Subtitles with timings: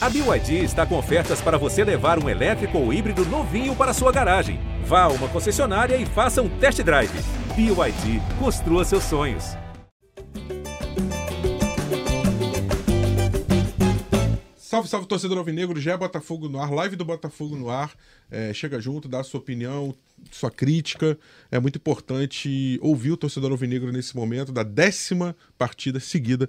[0.00, 4.12] A BYD está com ofertas para você levar um elétrico ou híbrido novinho para sua
[4.12, 4.60] garagem.
[4.84, 7.10] Vá a uma concessionária e faça um test drive.
[7.56, 9.56] BYD, construa seus sonhos.
[14.56, 17.92] Salve, salve, torcedor alvinegro, já é Botafogo no ar, live do Botafogo no ar.
[18.30, 19.92] É, chega junto, dá sua opinião,
[20.30, 21.18] sua crítica.
[21.50, 26.48] É muito importante ouvir o torcedor alvinegro nesse momento da décima partida seguida,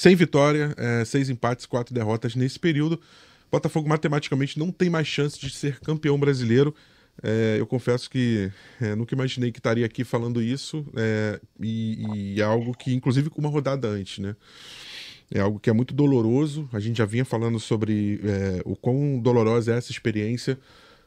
[0.00, 2.98] sem vitória, é, seis empates, quatro derrotas nesse período.
[3.52, 6.74] Botafogo matematicamente não tem mais chance de ser campeão brasileiro.
[7.22, 12.40] É, eu confesso que é, nunca imaginei que estaria aqui falando isso, é, e, e
[12.40, 14.34] é algo que, inclusive, com uma rodada antes, né?
[15.30, 16.66] É algo que é muito doloroso.
[16.72, 20.58] A gente já vinha falando sobre é, o quão dolorosa é essa experiência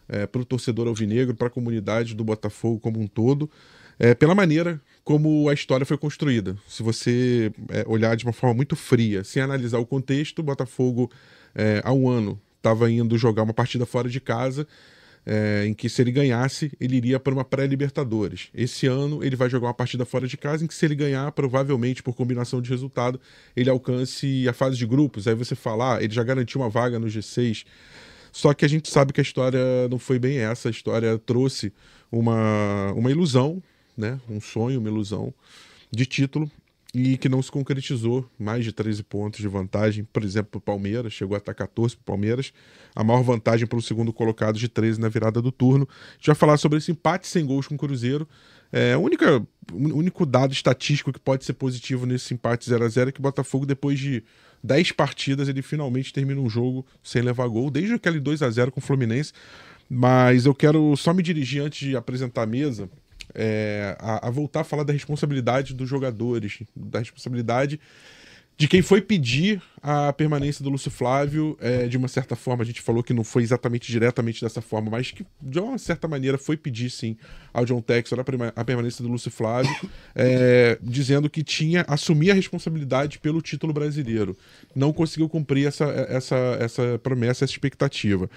[0.08, 3.50] é, para o torcedor alvinegro, para a comunidade do Botafogo como um todo,
[4.03, 6.57] é, pela maneira como a história foi construída.
[6.67, 11.09] Se você é, olhar de uma forma muito fria, sem analisar o contexto, o Botafogo,
[11.55, 14.67] é, há um ano, estava indo jogar uma partida fora de casa
[15.25, 18.50] é, em que se ele ganhasse, ele iria para uma pré-Libertadores.
[18.53, 21.31] Esse ano ele vai jogar uma partida fora de casa em que se ele ganhar,
[21.31, 23.22] provavelmente por combinação de resultado,
[23.56, 25.30] ele alcance a fase de grupos.
[25.30, 27.63] Aí você fala, ah, ele já garantiu uma vaga no G6.
[28.33, 30.67] Só que a gente sabe que a história não foi bem essa.
[30.67, 31.72] A história trouxe
[32.11, 33.63] uma, uma ilusão,
[33.97, 34.19] né?
[34.30, 35.33] um sonho, uma ilusão
[35.91, 36.49] de título
[36.94, 38.30] e que não se concretizou.
[38.38, 41.95] Mais de 13 pontos de vantagem, por exemplo, para o Palmeiras, chegou a estar 14
[41.95, 42.53] para o Palmeiras.
[42.95, 45.88] A maior vantagem para o segundo colocado de 13 na virada do turno.
[46.23, 48.27] Vai falar sobre esse empate sem gols com o Cruzeiro.
[48.72, 53.11] É, o único dado estatístico que pode ser positivo nesse empate 0 a 0 é
[53.11, 54.23] que o Botafogo, depois de
[54.63, 58.72] 10 partidas, ele finalmente termina um jogo sem levar gol, desde aquele 2 a 0
[58.72, 59.33] com o Fluminense.
[59.89, 62.89] Mas eu quero só me dirigir antes de apresentar a mesa
[63.36, 67.80] é, a, a, voltar a falar da responsabilidade dos jogadores, da responsabilidade
[68.58, 72.66] de quem foi pedir a permanência do Lúcio Flávio, é, de uma certa forma, a
[72.66, 76.38] gente falou que não foi exatamente diretamente dessa forma, mas que de uma certa maneira
[76.38, 77.18] foi pedir sim
[77.54, 79.69] ao John Texor a, permanência do Lúcio Flávio,
[80.16, 84.38] é, dizendo que tinha assumir a responsabilidade pelo título brasileiro.
[84.74, 88.30] Não conseguiu cumprir essa, essa, essa promessa, essa expectativa.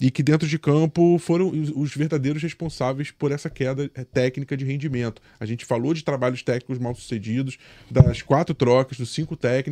[0.00, 4.64] E que dentro de campo foram os verdadeiros responsáveis por essa queda é, técnica de
[4.64, 5.20] rendimento.
[5.38, 7.58] A gente falou de trabalhos técnicos mal sucedidos,
[7.90, 9.63] das quatro trocas, dos cinco técnicos,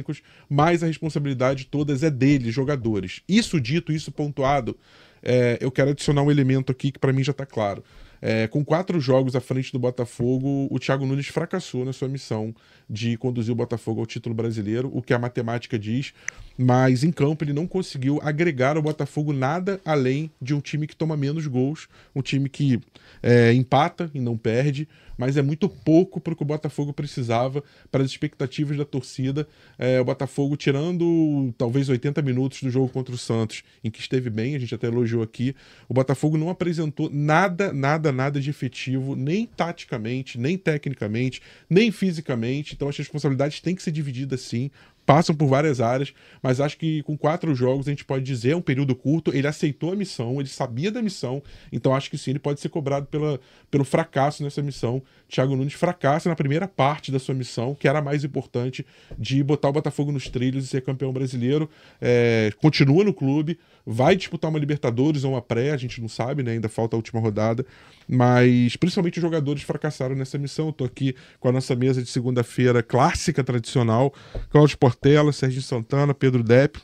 [0.48, 3.20] mas a responsabilidade responsabilidade todas é deles, jogadores.
[3.28, 4.76] Isso dito, isso pontuado,
[5.22, 7.82] é, eu quero adicionar um elemento aqui que para mim já está claro.
[8.24, 12.54] É, com quatro jogos à frente do Botafogo, o Thiago Nunes fracassou na sua missão
[12.88, 16.14] de conduzir o Botafogo ao título brasileiro, o que a matemática diz,
[16.56, 20.94] mas em campo ele não conseguiu agregar ao Botafogo nada além de um time que
[20.94, 22.80] toma menos gols, um time que
[23.20, 27.62] é, empata e não perde, mas é muito pouco para o que o Botafogo precisava
[27.90, 29.46] para as expectativas da torcida.
[29.78, 34.30] É, o Botafogo, tirando talvez 80 minutos do jogo contra o Santos, em que esteve
[34.30, 35.54] bem, a gente até elogiou aqui,
[35.88, 42.74] o Botafogo não apresentou nada, nada, nada de efetivo, nem taticamente, nem tecnicamente, nem fisicamente.
[42.74, 44.70] Então as responsabilidades têm que ser divididas sim
[45.04, 48.56] passam por várias áreas, mas acho que com quatro jogos a gente pode dizer, é
[48.56, 51.42] um período curto, ele aceitou a missão, ele sabia da missão,
[51.72, 55.02] então acho que sim, ele pode ser cobrado pela, pelo fracasso nessa missão.
[55.28, 58.86] Thiago Nunes fracassa na primeira parte da sua missão, que era a mais importante,
[59.18, 61.68] de botar o Botafogo nos trilhos e ser campeão brasileiro.
[62.00, 66.42] É, continua no clube, vai disputar uma Libertadores ou uma pré, a gente não sabe,
[66.42, 66.52] né?
[66.52, 67.66] ainda falta a última rodada,
[68.08, 70.68] mas principalmente os jogadores fracassaram nessa missão.
[70.68, 74.12] Estou aqui com a nossa mesa de segunda-feira clássica, tradicional,
[74.50, 76.78] Cláudio Portela, Sérgio Santana, Pedro Depp.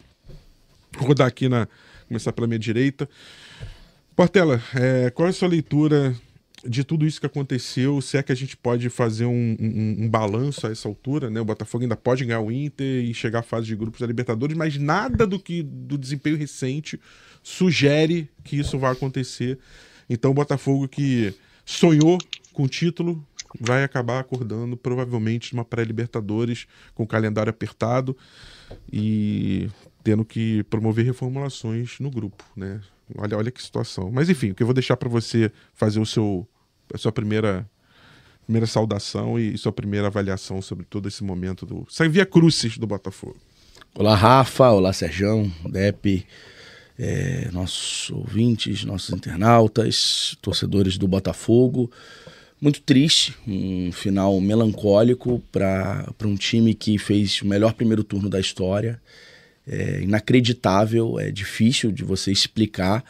[0.93, 1.69] Vou rodar aqui na.
[2.07, 3.07] começar pela minha direita.
[4.17, 6.17] Portela, é, qual é a sua leitura
[6.65, 8.01] de tudo isso que aconteceu?
[8.01, 11.39] Se é que a gente pode fazer um, um, um, balanço a essa altura, né?
[11.39, 14.57] O Botafogo ainda pode ganhar o Inter e chegar à fase de grupos da Libertadores,
[14.57, 16.99] mas nada do que do desempenho recente
[17.43, 19.59] sugere que isso vai acontecer.
[20.09, 22.17] Então o Botafogo que sonhou
[22.55, 23.25] com o título
[23.60, 28.16] vai acabar acordando provavelmente numa pré-Libertadores com o calendário apertado
[28.92, 29.69] e
[30.03, 32.80] tendo que promover reformulações no grupo, né?
[33.16, 34.10] Olha, olha que situação.
[34.10, 36.47] Mas enfim, o que eu vou deixar para você fazer o seu
[36.92, 37.68] a sua primeira
[38.45, 43.36] primeira saudação e sua primeira avaliação sobre todo esse momento do Via Crucis do Botafogo.
[43.94, 44.71] Olá, Rafa.
[44.71, 46.27] Olá, Serjão, Depe
[46.98, 51.91] é, nossos ouvintes, nossos internautas, torcedores do Botafogo.
[52.60, 58.41] Muito triste, um final melancólico para um time que fez o melhor primeiro turno da
[58.41, 59.01] história.
[59.66, 63.05] É inacreditável, é difícil de você explicar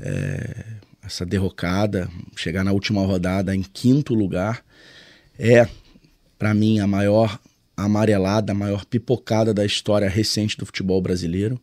[0.00, 0.64] é,
[1.04, 4.64] essa derrocada, chegar na última rodada em quinto lugar.
[5.38, 5.68] É,
[6.36, 7.38] para mim, a maior
[7.76, 11.60] amarelada, a maior pipocada da história recente do futebol brasileiro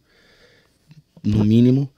[1.21, 1.89] no mínimo.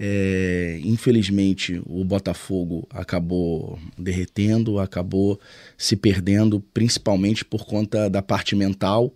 [0.00, 5.40] É, infelizmente, o Botafogo acabou derretendo, acabou
[5.76, 9.12] se perdendo, principalmente por conta da parte mental.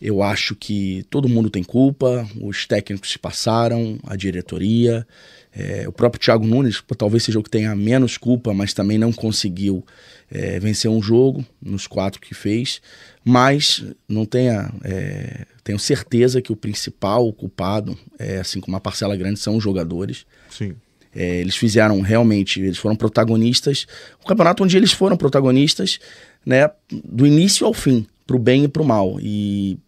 [0.00, 5.06] Eu acho que todo mundo tem culpa, os técnicos se passaram, a diretoria,
[5.50, 9.10] é, o próprio Thiago Nunes, talvez seja o que tenha menos culpa, mas também não
[9.10, 9.82] conseguiu
[10.30, 12.80] é, vencer um jogo nos quatro que fez.
[13.24, 19.16] Mas não tenha, é, tenho certeza que o principal culpado, é, assim como uma parcela
[19.16, 20.26] grande, são os jogadores.
[20.50, 20.74] Sim.
[21.14, 23.86] É, eles fizeram realmente, eles foram protagonistas.
[24.22, 25.98] Um campeonato onde eles foram protagonistas,
[26.44, 29.18] né, do início ao fim, pro bem e pro mal.
[29.20, 29.78] E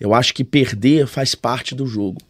[0.00, 2.20] eu acho que perder faz parte do jogo,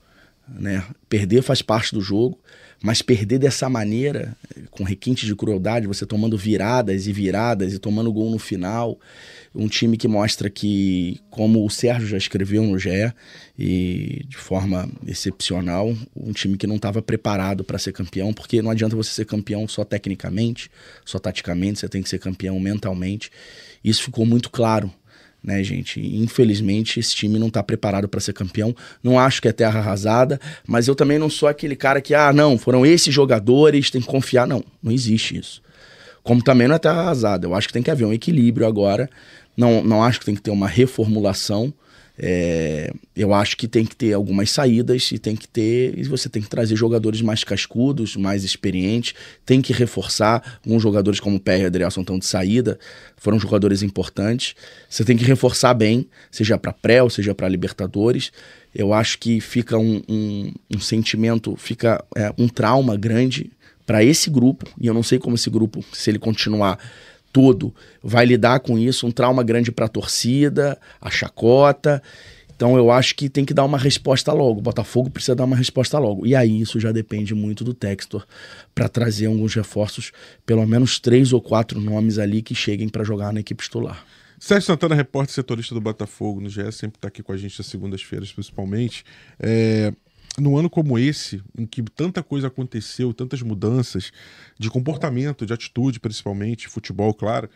[0.49, 0.85] né?
[1.09, 2.39] Perder faz parte do jogo.
[2.83, 4.37] Mas perder dessa maneira,
[4.73, 8.99] com requinte de crueldade, você tomando viradas e viradas e tomando gol no final,
[9.55, 13.13] um time que mostra que, como o Sérgio já escreveu no GE,
[13.57, 18.73] e de forma excepcional, um time que não estava preparado para ser campeão, porque não
[18.73, 20.69] adianta você ser campeão só tecnicamente,
[21.05, 23.31] só taticamente, você tem que ser campeão mentalmente.
[23.85, 24.93] Isso ficou muito claro
[25.43, 26.01] né, gente?
[26.01, 28.75] Infelizmente, esse time não está preparado para ser campeão.
[29.03, 32.33] Não acho que é terra arrasada, mas eu também não sou aquele cara que, ah,
[32.33, 34.47] não, foram esses jogadores, tem que confiar.
[34.47, 35.63] Não, não existe isso.
[36.23, 37.47] Como também não é terra arrasada.
[37.47, 39.11] Eu acho que tem que haver um equilíbrio agora.
[39.57, 41.75] Não, não acho que tem que ter uma reformulação.
[42.19, 45.99] É, eu acho que tem que ter algumas saídas e tem que ter.
[45.99, 49.15] E você tem que trazer jogadores mais cascudos, mais experientes,
[49.45, 50.61] tem que reforçar.
[50.65, 52.79] Alguns jogadores como o Pé e Adrielson estão de saída,
[53.17, 54.55] foram jogadores importantes.
[54.89, 58.31] Você tem que reforçar bem, seja para pré ou seja para Libertadores.
[58.75, 63.51] Eu acho que fica um, um, um sentimento, fica é, um trauma grande
[63.87, 66.79] para esse grupo, e eu não sei como esse grupo, se ele continuar
[67.33, 72.03] todo vai lidar com isso, um trauma grande para a torcida, a chacota.
[72.55, 74.61] Então eu acho que tem que dar uma resposta logo.
[74.61, 76.27] O Botafogo precisa dar uma resposta logo.
[76.27, 78.25] E aí isso já depende muito do Textor
[78.75, 80.13] para trazer alguns reforços,
[80.47, 84.05] pelo menos três ou quatro nomes ali que cheguem para jogar na equipe titular.
[84.39, 87.67] Sérgio Santana, repórter setorista do Botafogo no GE, sempre está aqui com a gente às
[87.69, 89.05] segundas-feiras, principalmente.
[89.39, 89.93] É,
[90.39, 94.11] num ano como esse, em que tanta coisa aconteceu, tantas mudanças
[94.59, 97.51] de comportamento, de atitude, principalmente, futebol, claro,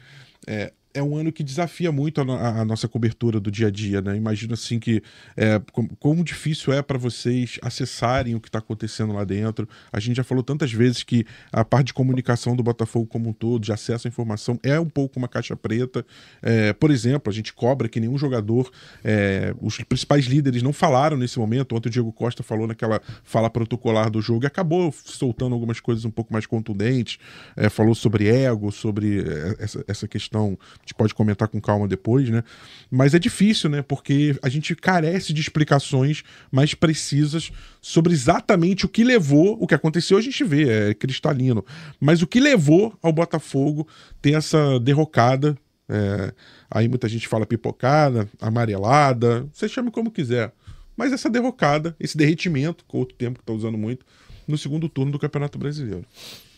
[0.47, 4.01] é, é um ano que desafia muito a, a, nossa cobertura do dia a dia,
[4.01, 4.17] né?
[4.17, 5.03] Imagino assim que
[5.37, 9.69] é, como, como, difícil é para vocês acessarem o que está acontecendo lá dentro.
[9.93, 13.33] A gente já falou tantas vezes que a parte de comunicação do Botafogo como um
[13.33, 16.05] todo, de acesso à informação, é um pouco uma caixa preta.
[16.43, 18.71] É, por exemplo, a gente cobra que nenhum jogador,
[19.05, 21.77] é, os principais líderes não falaram nesse momento.
[21.77, 26.07] Ontem o Diego Costa falou naquela fala protocolar do jogo e acabou soltando algumas coisas
[26.07, 27.19] um pouco mais contundentes.
[27.55, 32.31] É, falou sobre ego, sobre é, essa, essa questão gente pode comentar com calma depois,
[32.31, 32.45] né?
[32.89, 33.83] Mas é difícil, né?
[33.83, 37.51] Porque a gente carece de explicações mais precisas
[37.83, 41.65] sobre exatamente o que levou, o que aconteceu a gente vê, é cristalino.
[42.01, 43.87] Mas o que levou ao Botafogo
[44.23, 45.59] ter essa derrocada.
[45.89, 46.33] É,
[46.71, 50.53] aí muita gente fala pipocada, amarelada, você chame como quiser.
[50.97, 54.05] Mas essa derrocada, esse derretimento, com outro tempo que está usando muito,
[54.49, 56.05] no segundo turno do Campeonato Brasileiro.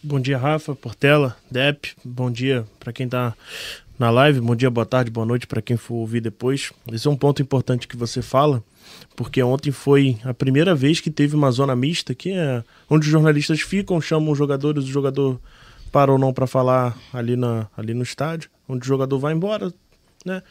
[0.02, 1.94] Bom dia, Rafa, Portela, Dep.
[2.04, 3.34] Bom dia para quem está
[3.98, 4.40] na live.
[4.40, 6.72] Bom dia, boa tarde, boa noite para quem for ouvir depois.
[6.92, 8.62] Esse é um ponto importante que você fala,
[9.16, 13.10] porque ontem foi a primeira vez que teve uma zona mista, que é onde os
[13.10, 15.40] jornalistas ficam, chamam os jogadores, o jogador
[15.90, 19.72] para ou não para falar ali, na, ali no estádio, onde o jogador vai embora,
[20.24, 20.42] né?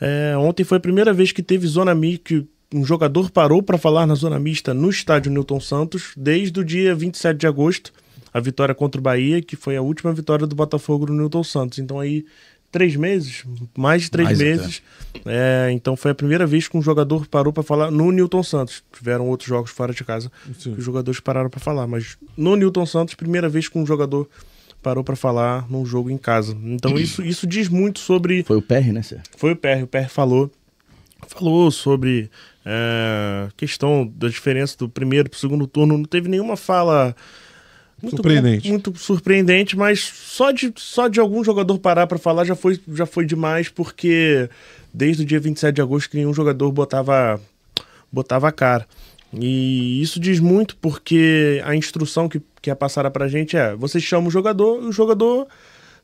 [0.00, 3.78] É, ontem foi a primeira vez que teve zona mista, que um jogador parou para
[3.78, 7.92] falar na zona mista no estádio Newton Santos, desde o dia 27 de agosto,
[8.32, 11.78] a vitória contra o Bahia, que foi a última vitória do Botafogo no Newton Santos.
[11.78, 12.24] Então aí
[12.70, 13.44] três meses,
[13.76, 14.82] mais de três mais meses.
[15.24, 18.82] É, então foi a primeira vez que um jogador parou para falar no Newton Santos.
[18.92, 20.74] Tiveram outros jogos fora de casa Sim.
[20.74, 24.28] que os jogadores pararam para falar, mas no Newton Santos, primeira vez que um jogador
[24.82, 26.56] parou para falar num jogo em casa.
[26.62, 28.44] Então isso, isso diz muito sobre.
[28.44, 29.26] Foi o PR, né, Sérgio?
[29.36, 29.82] Foi o PR.
[29.82, 30.50] O PR falou,
[31.26, 32.30] falou sobre
[32.64, 35.96] é, questão da diferença do primeiro para o segundo turno.
[35.96, 37.14] Não teve nenhuma fala
[38.00, 38.68] muito surpreendente.
[38.70, 43.06] Muito surpreendente, mas só de, só de algum jogador parar para falar já foi, já
[43.06, 44.48] foi demais, porque
[44.92, 47.40] desde o dia 27 de agosto que nenhum jogador botava,
[48.10, 48.86] botava a cara.
[49.32, 54.00] E isso diz muito porque a instrução que, que é passada pra gente é: você
[54.00, 55.46] chama o jogador e o jogador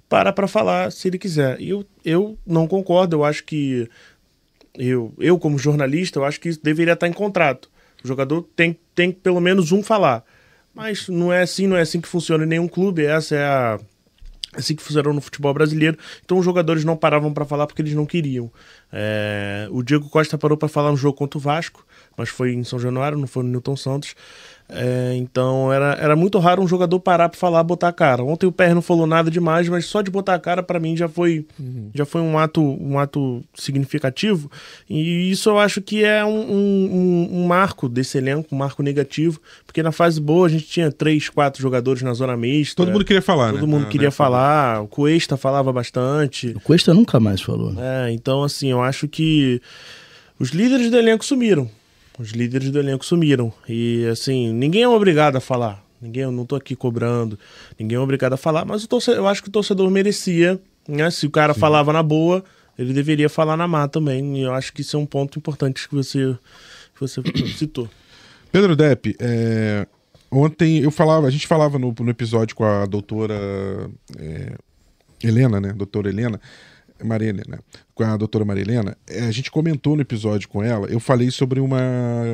[0.09, 1.61] para para falar se ele quiser.
[1.61, 3.89] E eu, eu não concordo, eu acho que.
[4.77, 7.71] Eu, eu, como jornalista, eu acho que isso deveria estar em contrato.
[8.03, 10.25] O jogador tem, tem pelo menos um falar.
[10.75, 13.04] Mas não é assim, não é assim que funciona em nenhum clube.
[13.04, 13.78] Essa é a
[14.54, 15.99] é assim que fizeram no futebol brasileiro.
[16.25, 18.50] Então os jogadores não paravam para falar porque eles não queriam.
[18.93, 21.85] É, o Diego Costa parou para falar no jogo contra o Vasco,
[22.16, 24.14] mas foi em São Januário, não foi no Newton Santos.
[24.68, 28.25] É, então era, era muito raro um jogador parar para falar, botar a cara.
[28.25, 30.97] Ontem o PR não falou nada demais, mas só de botar a cara para mim
[30.97, 31.90] já foi, uhum.
[31.94, 34.50] já foi um ato, um ato significativo.
[34.88, 39.38] E isso eu acho que é um, um, um, marco desse elenco, um marco negativo,
[39.66, 42.76] porque na fase boa a gente tinha três, quatro jogadores na zona mista.
[42.76, 43.61] Todo mundo queria falar, todo né?
[43.61, 44.12] Todo mundo ah, queria né?
[44.12, 44.83] falar.
[44.83, 46.49] O Cuesta falava bastante.
[46.49, 47.75] O Cuesta nunca mais falou.
[47.78, 49.61] É, então assim, eu acho que
[50.38, 51.68] os líderes do elenco sumiram.
[52.18, 53.52] Os líderes do elenco sumiram.
[53.68, 55.85] E assim, ninguém é obrigado a falar.
[56.00, 57.38] Ninguém, eu não tô aqui cobrando.
[57.78, 61.11] Ninguém é obrigado a falar, mas o torcedor, eu acho que o torcedor merecia, né?
[61.11, 61.61] Se o cara Sim.
[61.61, 62.44] falava na boa,
[62.78, 64.38] ele deveria falar na má também.
[64.38, 66.37] E eu acho que isso é um ponto importante que você,
[66.94, 67.23] que você
[67.56, 67.88] citou.
[68.52, 69.87] Pedro Depp, é,
[70.30, 74.52] ontem eu falava, a gente falava no, no episódio com a doutora é,
[75.23, 75.73] Helena, né?
[75.73, 76.40] Doutora Helena,
[77.02, 77.59] Maria Helena,
[77.95, 81.31] com a doutora Maria Helena, é, a gente comentou no episódio com ela, eu falei
[81.31, 81.81] sobre uma,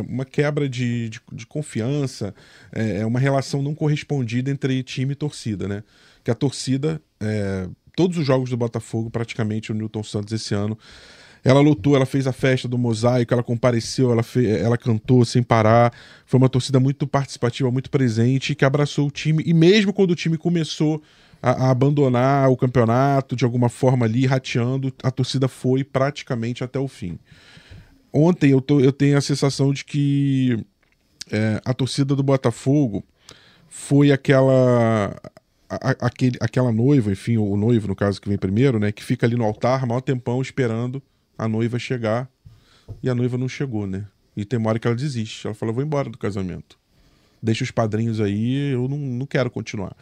[0.08, 2.34] uma quebra de, de, de confiança,
[2.72, 5.82] é, é, uma relação não correspondida entre time e torcida, né?
[6.24, 10.78] Que a torcida, é, todos os jogos do Botafogo, praticamente o Newton Santos esse ano,
[11.42, 15.42] ela lutou, ela fez a festa do mosaico, ela compareceu, ela, fez, ela cantou sem
[15.42, 15.92] parar.
[16.26, 19.42] Foi uma torcida muito participativa, muito presente, que abraçou o time.
[19.46, 21.02] E mesmo quando o time começou
[21.42, 26.78] a, a, abandonar o campeonato de alguma forma ali, rateando, a torcida foi praticamente até
[26.78, 27.18] o fim.
[28.12, 30.64] Ontem eu, tô, eu tenho a sensação de que
[31.30, 33.04] é, a torcida do Botafogo
[33.68, 35.14] foi aquela.
[35.68, 38.90] A, aquele, aquela noiva, enfim, o noivo, no caso, que vem primeiro, né?
[38.90, 41.00] Que fica ali no altar, maior tempão, esperando
[41.38, 42.28] a noiva chegar.
[43.00, 44.04] E a noiva não chegou, né?
[44.36, 45.46] E tem uma hora que ela desiste.
[45.46, 46.79] Ela fala: vou embora do casamento.
[47.42, 49.96] Deixa os padrinhos aí, eu não, não quero continuar.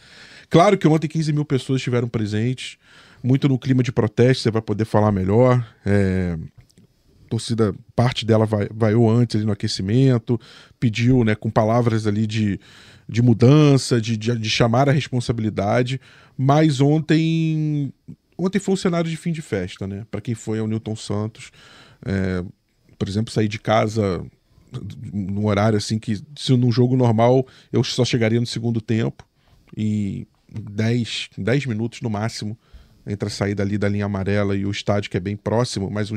[0.50, 2.78] Claro que ontem 15 mil pessoas estiveram presentes,
[3.22, 5.66] muito no clima de protesto, você vai poder falar melhor.
[5.84, 6.38] É,
[7.28, 10.40] torcida, parte dela vai, vaiou antes ali no aquecimento,
[10.80, 12.58] pediu né, com palavras ali de,
[13.08, 16.00] de mudança, de, de, de chamar a responsabilidade,
[16.36, 17.92] mas ontem
[18.36, 20.06] ontem foi um cenário de fim de festa, né?
[20.10, 21.50] Para quem foi ao Newton Santos,
[22.06, 22.44] é,
[22.96, 24.24] por exemplo, sair de casa
[25.12, 29.26] num horário assim que se num jogo normal eu só chegaria no segundo tempo
[29.76, 32.58] e 10, 10 minutos no máximo
[33.08, 36.10] entre a saída ali da linha amarela e o estádio, que é bem próximo, mas
[36.10, 36.16] um,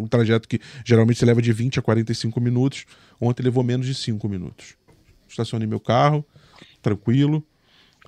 [0.00, 2.86] um, trajeto que geralmente se leva de 20 a 45 minutos.
[3.20, 4.74] Ontem levou menos de 5 minutos.
[5.28, 6.24] Estacionei meu carro,
[6.80, 7.44] tranquilo,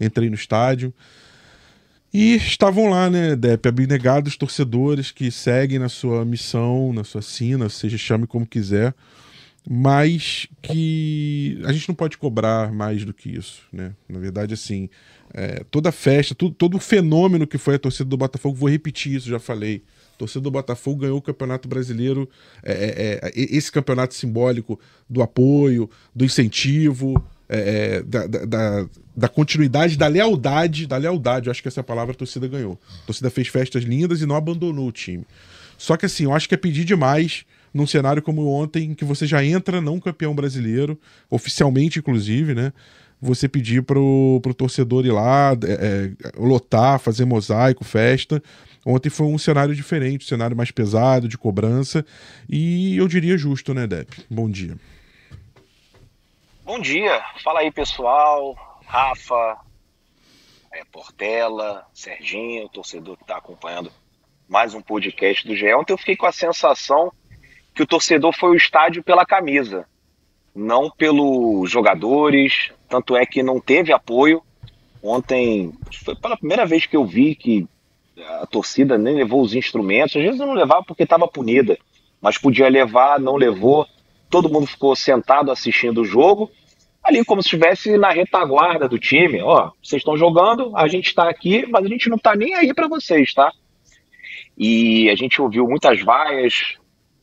[0.00, 0.94] entrei no estádio.
[2.12, 7.68] E estavam lá, né, Depe, abnegados torcedores que seguem na sua missão, na sua sina,
[7.68, 8.94] seja chame como quiser,
[9.68, 13.94] mas que a gente não pode cobrar mais do que isso, né?
[14.08, 14.88] Na verdade, assim,
[15.32, 19.14] é, toda festa, tudo, todo o fenômeno que foi a torcida do Botafogo, vou repetir
[19.14, 19.82] isso, já falei.
[20.18, 22.28] Torcida do Botafogo ganhou o Campeonato Brasileiro,
[22.62, 24.78] é, é, é esse campeonato simbólico
[25.08, 27.14] do apoio, do incentivo,
[27.48, 27.58] é,
[27.96, 32.16] é, da, da, da, continuidade, da lealdade, da lealdade, eu acho que essa palavra a
[32.16, 32.78] torcida ganhou.
[33.02, 35.26] A torcida fez festas lindas e não abandonou o time.
[35.76, 39.04] Só que assim, eu acho que é pedir demais num cenário como ontem, em que
[39.04, 40.98] você já entra não campeão brasileiro,
[41.30, 42.72] oficialmente inclusive, né?
[43.22, 48.42] você pedir pro, pro torcedor ir lá, é, é, lotar, fazer mosaico, festa.
[48.84, 52.04] Ontem foi um cenário diferente, um cenário mais pesado, de cobrança,
[52.48, 54.26] e eu diria justo, né, Depp?
[54.28, 54.76] Bom dia.
[56.64, 59.58] Bom dia, fala aí pessoal, Rafa,
[60.72, 63.92] é, Portela, Serginho, torcedor que está acompanhando
[64.48, 65.72] mais um podcast do GE.
[65.74, 67.12] Ontem eu fiquei com a sensação
[67.74, 69.86] que o torcedor foi o estádio pela camisa,
[70.54, 74.42] não pelos jogadores, tanto é que não teve apoio.
[75.02, 75.72] Ontem
[76.04, 77.66] foi pela primeira vez que eu vi que
[78.40, 80.16] a torcida nem levou os instrumentos.
[80.16, 81.78] Às vezes não levava porque estava punida,
[82.20, 83.86] mas podia levar, não levou.
[84.28, 86.50] Todo mundo ficou sentado assistindo o jogo,
[87.02, 89.42] ali como se estivesse na retaguarda do time.
[89.42, 92.72] Ó, vocês estão jogando, a gente está aqui, mas a gente não está nem aí
[92.72, 93.50] para vocês, tá?
[94.56, 96.76] E a gente ouviu muitas vaias,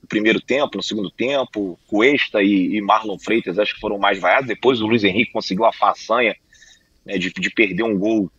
[0.10, 4.48] primeiro tempo, no segundo tempo, Cuesta e, e, Marlon Freitas acho que foram mais vaiados.
[4.48, 6.36] Depois o Luiz Henrique conseguiu a façanha
[7.06, 8.30] né, de, de, perder um gol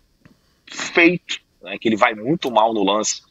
[0.66, 3.22] feito, né, que ele vai muito mal no lance.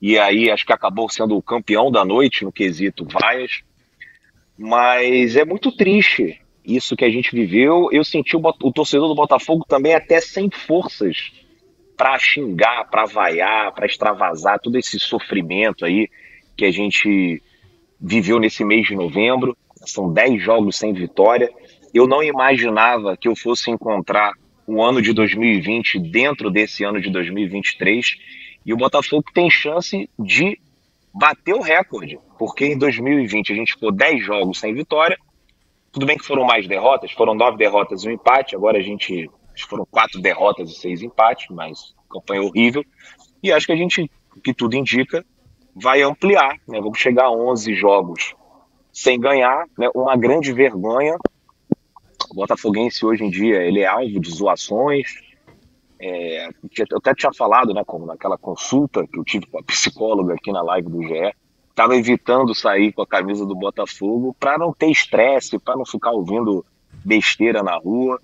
[0.00, 3.60] E aí acho que acabou sendo o campeão da noite no quesito vaias.
[4.56, 7.88] Mas é muito triste isso que a gente viveu.
[7.92, 11.32] Eu senti o, o torcedor do Botafogo também até sem forças
[11.96, 16.08] para xingar, para vaiar, para extravasar todo esse sofrimento aí
[16.56, 17.42] que a gente
[18.00, 19.56] viveu nesse mês de novembro.
[19.86, 21.50] São 10 jogos sem vitória.
[21.92, 24.32] Eu não imaginava que eu fosse encontrar
[24.66, 28.16] o ano de 2020 dentro desse ano de 2023.
[28.64, 30.60] E o Botafogo tem chance de
[31.12, 35.18] bateu o recorde, porque em 2020 a gente ficou 10 jogos sem vitória.
[35.90, 38.54] Tudo bem que foram mais derrotas, foram nove derrotas e um empate.
[38.54, 39.28] Agora a gente.
[39.68, 42.84] Foram quatro derrotas e seis empates, mas campanha horrível.
[43.42, 44.08] E acho que a gente,
[44.44, 45.26] que tudo indica,
[45.80, 46.56] vai ampliar.
[46.66, 46.80] Né?
[46.80, 48.34] Vamos chegar a 11 jogos
[48.92, 49.88] sem ganhar, né?
[49.94, 51.16] uma grande vergonha.
[52.30, 55.06] O Botafoguense hoje em dia ele é alvo de zoações,
[56.00, 60.34] é, eu até tinha falado, né, como naquela consulta que eu tive com a psicóloga
[60.34, 61.34] aqui na live do GE,
[61.70, 66.12] estava evitando sair com a camisa do Botafogo para não ter estresse, para não ficar
[66.12, 66.64] ouvindo
[67.04, 68.20] besteira na rua,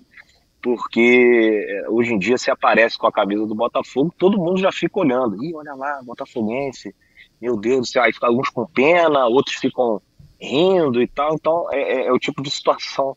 [0.61, 4.71] porque é, hoje em dia se aparece com a camisa do Botafogo, todo mundo já
[4.71, 5.43] fica olhando.
[5.43, 6.95] Ih, olha lá, Botafoguense,
[7.41, 10.01] meu Deus do céu, aí fica alguns com pena, outros ficam
[10.39, 11.33] rindo e tal.
[11.33, 13.15] Então é, é, é o tipo de situação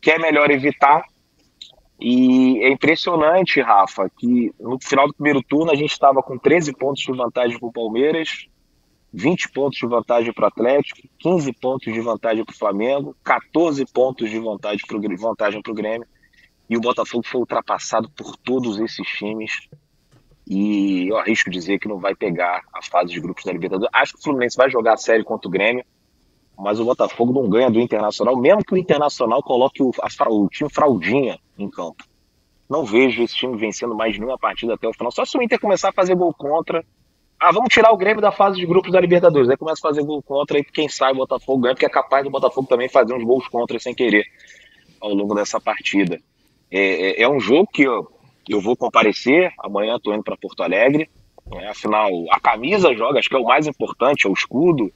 [0.00, 1.04] que é melhor evitar
[2.00, 6.72] e é impressionante, Rafa, que no final do primeiro turno a gente estava com 13
[6.76, 8.46] pontos de vantagem para o Palmeiras,
[9.12, 13.86] 20 pontos de vantagem para o Atlético, 15 pontos de vantagem para o Flamengo, 14
[13.86, 16.06] pontos de vantagem para o Grêmio.
[16.68, 19.68] E o Botafogo foi ultrapassado por todos esses times.
[20.46, 23.90] E eu arrisco dizer que não vai pegar a fase de grupos da Libertadores.
[23.94, 25.84] Acho que o Fluminense vai jogar a série contra o Grêmio
[26.56, 30.48] mas o Botafogo não ganha do Internacional, mesmo que o Internacional coloque o, a, o
[30.48, 32.04] time fraldinha em campo.
[32.68, 35.12] Não vejo esse time vencendo mais nenhuma partida até o final.
[35.12, 36.84] Só se o Inter começar a fazer gol contra.
[37.38, 39.50] Ah, vamos tirar o Grêmio da fase de grupos da Libertadores.
[39.50, 42.24] Aí começa a fazer gol contra e quem sai o Botafogo ganha, porque é capaz
[42.24, 44.24] do Botafogo também fazer uns gols contra sem querer
[45.00, 46.18] ao longo dessa partida.
[46.70, 47.84] É, é, é um jogo que
[48.52, 49.52] eu vou comparecer.
[49.58, 51.08] Amanhã estou indo para Porto Alegre.
[51.52, 54.92] É, afinal, a camisa joga, acho que é o mais importante, é o escudo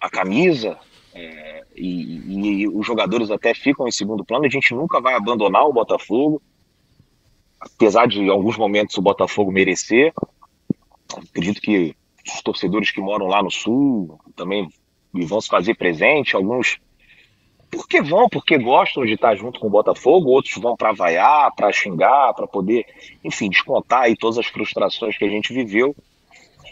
[0.00, 0.78] a camisa,
[1.14, 4.46] é, e, e, os jogadores até ficam em segundo plano.
[4.46, 6.40] A gente nunca vai abandonar o Botafogo,
[7.60, 10.12] apesar de em alguns momentos o Botafogo merecer.
[11.30, 14.68] Acredito que os torcedores que moram lá no Sul também
[15.12, 16.36] vão se fazer presente.
[16.36, 16.78] Alguns
[17.70, 21.72] porque vão, porque gostam de estar junto com o Botafogo, outros vão para vaiar, para
[21.72, 22.86] xingar, para poder,
[23.22, 25.94] enfim, descontar aí todas as frustrações que a gente viveu.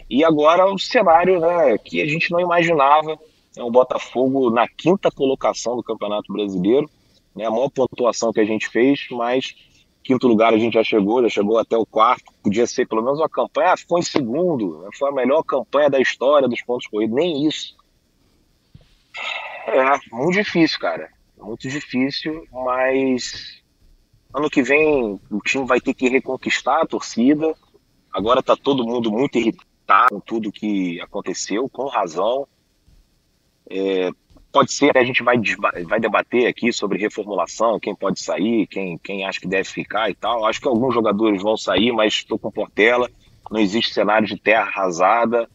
[0.09, 3.17] E agora o cenário né, que a gente não imaginava,
[3.55, 6.89] é o Botafogo na quinta colocação do Campeonato Brasileiro,
[7.35, 9.55] né, a maior pontuação que a gente fez, mas
[10.03, 13.19] quinto lugar a gente já chegou, já chegou até o quarto, podia ser pelo menos
[13.19, 16.87] uma campanha, ah, ficou em segundo, né, foi a melhor campanha da história dos pontos
[16.87, 17.75] corridos, nem isso.
[19.67, 23.61] É, muito difícil, cara, muito difícil, mas
[24.33, 27.53] ano que vem o time vai ter que reconquistar a torcida,
[28.13, 32.47] agora tá todo mundo muito irritado, com tudo que aconteceu, com razão.
[33.69, 34.09] É,
[34.53, 35.37] pode ser, a gente vai,
[35.83, 40.15] vai debater aqui sobre reformulação, quem pode sair, quem, quem acha que deve ficar e
[40.15, 40.45] tal.
[40.45, 43.09] Acho que alguns jogadores vão sair, mas estou com Portela,
[43.51, 45.49] não existe cenário de terra arrasada.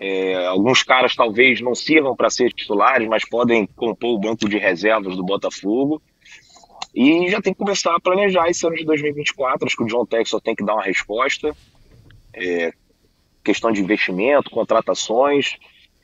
[0.00, 4.56] É, alguns caras talvez não sirvam para ser titulares, mas podem compor o banco de
[4.56, 6.00] reservas do Botafogo.
[6.94, 9.66] E já tem que começar a planejar esse ano de 2024.
[9.66, 11.54] Acho que o John Texel tem que dar uma resposta.
[12.32, 12.72] É,
[13.42, 15.56] questão de investimento, contratações.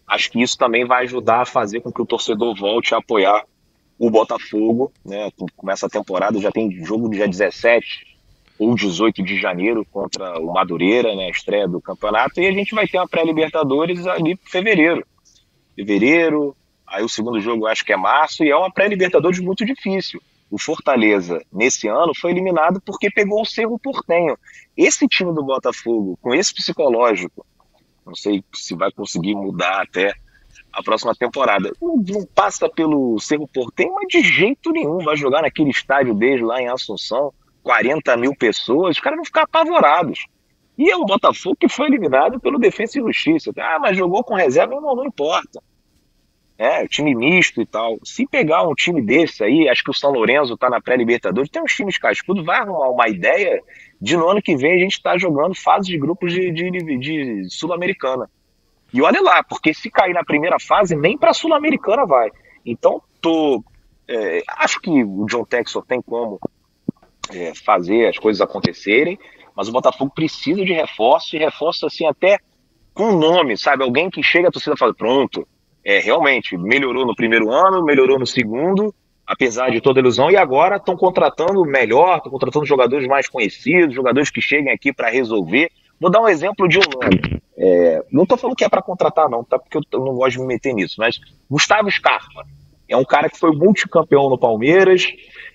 [0.09, 3.45] Acho que isso também vai ajudar a fazer com que o torcedor volte a apoiar
[3.97, 4.93] o Botafogo.
[5.05, 5.31] Né?
[5.57, 8.14] Começa a temporada, já tem jogo dia 17
[8.59, 11.27] ou 18 de janeiro contra o Madureira, né?
[11.27, 15.05] a estreia do campeonato, e a gente vai ter uma pré-Libertadores ali em fevereiro.
[15.75, 20.21] Fevereiro, aí o segundo jogo acho que é março, e é uma pré-Libertadores muito difícil.
[20.51, 24.39] O Fortaleza, nesse ano, foi eliminado porque pegou o Cerro Portenho.
[24.77, 27.45] Esse time do Botafogo, com esse psicológico,
[28.07, 30.15] não sei se vai conseguir mudar até
[30.73, 31.73] a próxima temporada.
[31.81, 36.45] Não, não, passa pelo Cerro Portenho, mas de jeito nenhum vai jogar naquele estádio deles
[36.45, 37.33] lá em Assunção,
[37.65, 40.27] 40 mil pessoas, os caras vão ficar apavorados.
[40.79, 43.51] E é o Botafogo que foi eliminado pelo Defensa e Justiça.
[43.59, 45.61] Ah, mas jogou com reserva, não, não importa
[46.57, 47.99] é, time misto e tal.
[48.05, 51.63] Se pegar um time desse aí, acho que o São Lourenço tá na pré-Libertadores, tem
[51.63, 53.61] uns times cascudos, vai arrumar uma ideia
[54.01, 57.47] de no ano que vem a gente tá jogando fase de grupos de, de, de
[57.51, 58.31] Sul-Americana.
[58.93, 62.31] E olha lá, porque se cair na primeira fase, nem pra Sul-Americana vai.
[62.65, 63.63] Então, tô.
[64.07, 66.39] É, acho que o John Texor tem como
[67.31, 69.19] é, fazer as coisas acontecerem,
[69.57, 72.39] mas o Botafogo precisa de reforço, e reforço assim, até
[72.93, 73.83] com nome, sabe?
[73.83, 75.47] Alguém que chega a torcida fala, pronto,
[75.85, 78.95] é, realmente melhorou no primeiro ano, melhorou no segundo,
[79.27, 84.31] apesar de toda ilusão, e agora estão contratando melhor, estão contratando jogadores mais conhecidos, jogadores
[84.31, 85.71] que cheguem aqui para resolver.
[86.01, 87.43] Vou dar um exemplo de um nome.
[87.57, 89.59] É, não estou falando que é para contratar, não, tá?
[89.59, 92.45] Porque eu não gosto de me meter nisso, mas Gustavo Scarpa
[92.89, 95.07] é um cara que foi multicampeão no Palmeiras,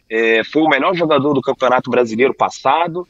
[0.10, 3.08] é, foi o melhor jogador do Campeonato Brasileiro passado,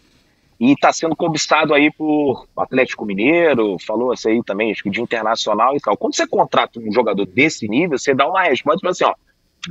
[0.59, 5.01] e está sendo cobiçado aí por Atlético Mineiro, falou assim aí também, acho que de
[5.01, 5.95] internacional e tal.
[5.95, 9.13] Quando você contrata um jogador desse nível, você dá uma resposta para assim, ó,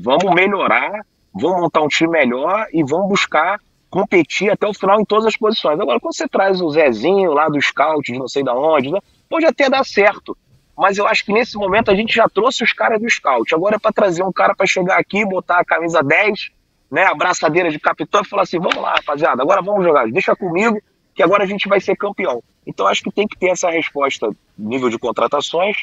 [0.01, 3.61] vamos melhorar, vamos montar um time melhor e vamos buscar
[3.91, 5.79] competir até o final em todas as posições.
[5.79, 9.01] Agora, quando você traz o Zezinho lá do scout, de não sei da onde, né,
[9.29, 10.37] pode até dar certo.
[10.77, 13.55] Mas eu acho que nesse momento a gente já trouxe os caras do scout.
[13.55, 16.51] Agora é para trazer um cara para chegar aqui, botar a camisa 10,
[16.91, 20.35] né, a braçadeira de capitão e falar assim: vamos lá, rapaziada, agora vamos jogar, deixa
[20.35, 20.81] comigo,
[21.15, 22.43] que agora a gente vai ser campeão.
[22.67, 25.77] Então acho que tem que ter essa resposta nível de contratações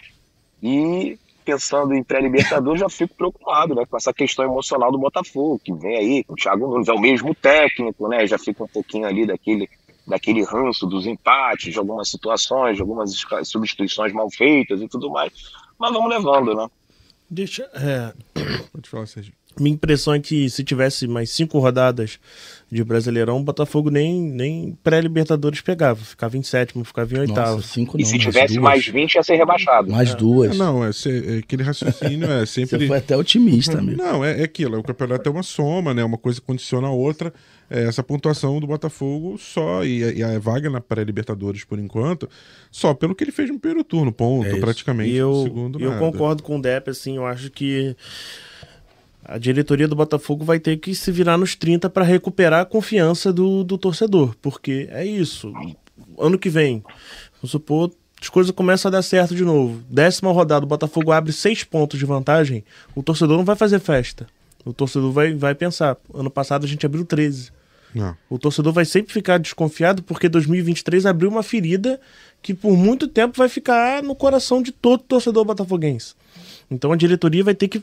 [0.62, 5.72] e pensando em pré-libertadores já fico preocupado, né, com essa questão emocional do Botafogo, que
[5.74, 9.06] vem aí, com o Thiago Nunes, é o mesmo técnico, né, já fica um pouquinho
[9.06, 9.70] ali daquele
[10.08, 13.12] daquele ranço dos empates, de algumas situações, de algumas
[13.44, 15.32] substituições mal feitas e tudo mais.
[15.80, 16.68] Mas vamos levando, né?
[17.30, 17.64] Deixa.
[17.74, 18.14] É...
[18.72, 19.34] Pode falar, Sérgio.
[19.60, 22.20] Minha impressão é que se tivesse mais cinco rodadas
[22.72, 26.04] de Brasileirão, o Botafogo nem, nem pré-Libertadores pegava.
[26.04, 27.58] Ficava em sétimo, ficava em oitavo.
[27.58, 28.64] Nossa, cinco e não, se mais tivesse duas.
[28.64, 29.92] mais 20, ia ser rebaixado.
[29.92, 30.58] Mais É, duas.
[30.58, 32.88] não, é, se- é aquele raciocínio é Você sempre.
[32.88, 33.98] foi até otimista, amigo.
[34.02, 34.78] Não, é, é aquilo.
[34.80, 36.04] O campeonato é uma soma, né?
[36.04, 37.34] Uma coisa condiciona a outra.
[37.68, 42.30] É, essa pontuação do Botafogo só, e, a- e a vaga na pré-Libertadores por enquanto,
[42.70, 45.10] só pelo que ele fez no primeiro turno, ponto, É praticamente.
[45.12, 46.00] E eu, no segundo, eu nada.
[46.00, 47.96] concordo com o Depp, assim, eu acho que
[49.28, 53.34] a diretoria do Botafogo vai ter que se virar nos 30 para recuperar a confiança
[53.34, 55.52] do, do torcedor, porque é isso.
[56.18, 56.84] Ano que vem,
[57.42, 59.84] vamos supor, as coisas começam a dar certo de novo.
[59.90, 62.64] Décima rodada, o Botafogo abre seis pontos de vantagem,
[62.96, 64.28] o torcedor não vai fazer festa.
[64.64, 67.52] O torcedor vai, vai pensar, ano passado a gente abriu 13.
[67.94, 68.16] Não.
[68.30, 72.00] O torcedor vai sempre ficar desconfiado porque 2023 abriu uma ferida
[72.42, 76.14] que por muito tempo vai ficar no coração de todo torcedor botafoguense.
[76.70, 77.82] Então a diretoria vai ter que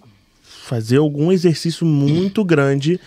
[0.63, 2.99] fazer algum exercício muito grande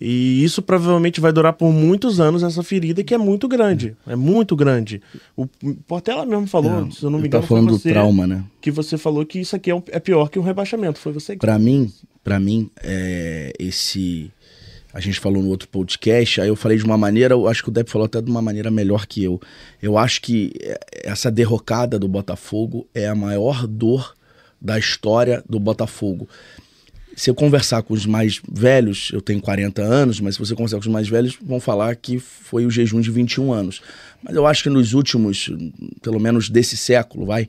[0.00, 4.14] e isso provavelmente vai durar por muitos anos essa ferida que é muito grande, é
[4.14, 5.00] muito grande.
[5.34, 5.46] O
[5.86, 8.26] Portela mesmo falou, se eu não me Ele tá engano, falando foi do você trauma,
[8.26, 8.44] né?
[8.60, 10.98] que você falou que isso aqui é, um- é pior que um rebaixamento.
[10.98, 11.90] Foi você que Pra mim,
[12.22, 14.30] para mim, é, esse
[14.92, 17.68] a gente falou no outro podcast, aí eu falei de uma maneira, eu acho que
[17.68, 19.38] o Depp falou até de uma maneira melhor que eu.
[19.82, 24.14] Eu acho que é, essa derrocada do Botafogo é a maior dor
[24.60, 26.26] da história do Botafogo.
[27.16, 30.76] Se eu conversar com os mais velhos, eu tenho 40 anos, mas se você conversar
[30.76, 33.80] com os mais velhos, vão falar que foi o jejum de 21 anos.
[34.22, 35.50] Mas eu acho que nos últimos,
[36.02, 37.48] pelo menos desse século, vai,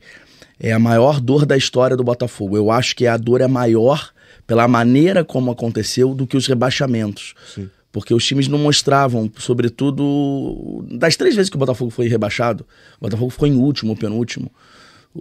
[0.58, 2.56] é a maior dor da história do Botafogo.
[2.56, 4.12] Eu acho que a dor é maior
[4.48, 7.36] pela maneira como aconteceu do que os rebaixamentos.
[7.54, 7.70] Sim.
[7.92, 12.66] Porque os times não mostravam, sobretudo, das três vezes que o Botafogo foi rebaixado,
[13.02, 14.50] o Botafogo ficou em último, penúltimo.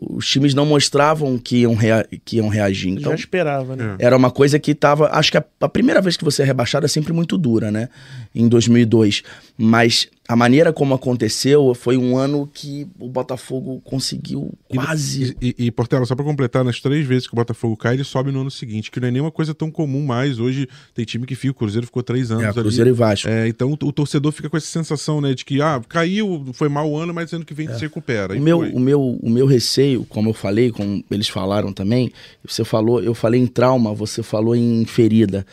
[0.00, 2.90] Os times não mostravam que iam, rea- que iam reagir.
[2.90, 3.96] Então, já esperava, né?
[3.98, 5.08] era uma coisa que tava.
[5.12, 7.88] Acho que a, a primeira vez que você é rebaixado é sempre muito dura, né?
[8.34, 9.22] Em 2002.
[9.58, 15.36] Mas a maneira como aconteceu foi um ano que o Botafogo conseguiu quase.
[15.40, 18.04] E, e, e, Portela, só pra completar, nas três vezes que o Botafogo cai, ele
[18.04, 20.38] sobe no ano seguinte, que não é nenhuma coisa tão comum mais.
[20.38, 22.54] Hoje tem time que fica, o Cruzeiro ficou três anos É, ali.
[22.54, 23.28] Cruzeiro e Vasco.
[23.28, 26.68] É, então o, o torcedor fica com essa sensação, né, de que ah, caiu, foi
[26.68, 28.34] mau ano, mas ano que vem se recupera.
[28.34, 28.72] O meu, foi.
[28.72, 32.10] o, meu, o meu receio, como eu falei, como eles falaram também,
[32.44, 35.46] você falou, eu falei em trauma, você falou em ferida.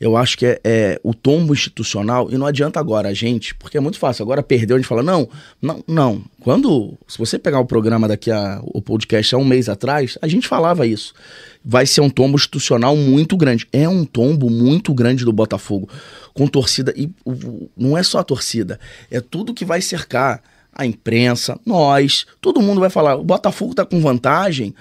[0.00, 3.76] Eu acho que é, é o tombo institucional, e não adianta agora a gente, porque
[3.76, 4.22] é muito fácil.
[4.22, 5.28] Agora perdeu, a gente fala, não,
[5.60, 6.24] não, não.
[6.40, 10.28] Quando, se você pegar o programa daqui a, o podcast há um mês atrás, a
[10.28, 11.14] gente falava isso.
[11.64, 13.66] Vai ser um tombo institucional muito grande.
[13.72, 15.88] É um tombo muito grande do Botafogo,
[16.34, 17.10] com torcida, e
[17.76, 18.78] não é só a torcida,
[19.10, 23.84] é tudo que vai cercar a imprensa, nós, todo mundo vai falar, o Botafogo tá
[23.84, 24.72] com vantagem.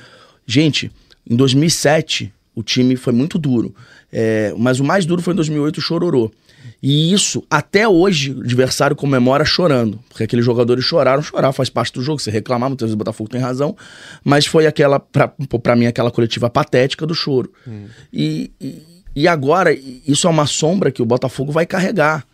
[0.46, 0.92] Gente,
[1.28, 3.74] em 2007 o time foi muito duro,
[4.12, 6.32] É, mas o mais duro foi em 2008 o Chororô.
[6.82, 10.00] E isso, até hoje, o adversário comemora chorando.
[10.10, 12.20] Porque aqueles jogadores choraram, chorar faz parte do jogo.
[12.20, 13.76] Você reclamar, muitas vezes o Botafogo tem razão.
[14.24, 15.28] Mas foi aquela, pra,
[15.62, 17.52] pra mim, aquela coletiva patética do choro.
[18.14, 18.82] E, e,
[19.16, 22.27] e agora, isso é uma sombra que o Botafogo vai carregar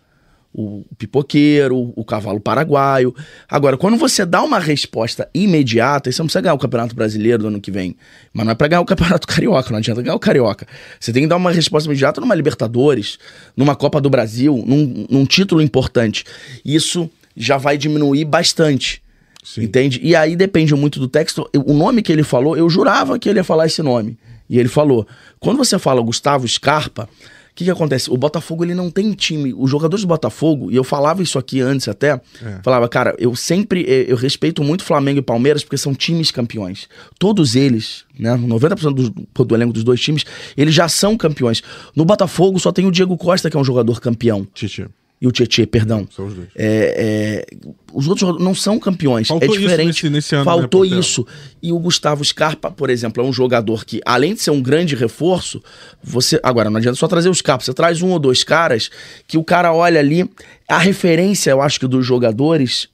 [0.54, 3.14] o pipoqueiro, o cavalo paraguaio.
[3.50, 7.44] Agora, quando você dá uma resposta imediata, e você não precisa ganhar o Campeonato Brasileiro
[7.44, 7.96] do ano que vem,
[8.32, 10.68] mas não é pra ganhar o Campeonato Carioca, não adianta ganhar o Carioca.
[11.00, 13.18] Você tem que dar uma resposta imediata numa Libertadores,
[13.58, 16.24] numa Copa do Brasil, num, num título importante.
[16.64, 19.02] Isso já vai diminuir bastante.
[19.44, 19.64] Sim.
[19.64, 20.00] Entende?
[20.02, 21.50] E aí depende muito do texto.
[21.66, 24.18] O nome que ele falou, eu jurava que ele ia falar esse nome.
[24.50, 25.06] E ele falou.
[25.40, 27.10] Quando você fala Gustavo Scarpa,
[27.54, 28.10] o que, que acontece?
[28.10, 29.54] O Botafogo ele não tem time.
[29.56, 32.20] Os jogadores do Botafogo, e eu falava isso aqui antes até,
[32.64, 36.90] falava, cara, eu sempre eh, eu respeito muito Flamengo e Palmeiras porque são times campeões.
[37.20, 38.36] Todos eles, né?
[38.36, 40.26] 90% do, do elenco dos dois times,
[40.58, 41.62] eles já são campeões.
[41.96, 44.48] No Botafogo só tem o Diego Costa, que é um jogador campeão.
[44.52, 44.88] Tite.
[45.24, 46.06] E o Tietê, perdão.
[46.14, 46.50] São os dois.
[46.54, 47.58] É, é,
[47.94, 49.30] os outros não são campeões.
[49.30, 49.88] Faltou é isso diferente.
[49.88, 51.00] nesse- nesse ano, né, Faltou Portela?
[51.00, 51.26] isso.
[51.62, 54.96] E o Gustavo Scarpa, por exemplo, é um jogador que, além de ser um grande
[54.96, 55.64] reforço,
[56.04, 56.38] você.
[56.44, 57.64] Agora, não adianta só trazer os Scarpa.
[57.64, 58.90] Você traz um ou dois caras
[59.26, 60.30] que o cara olha ali.
[60.68, 62.90] A referência, eu acho que dos jogadores.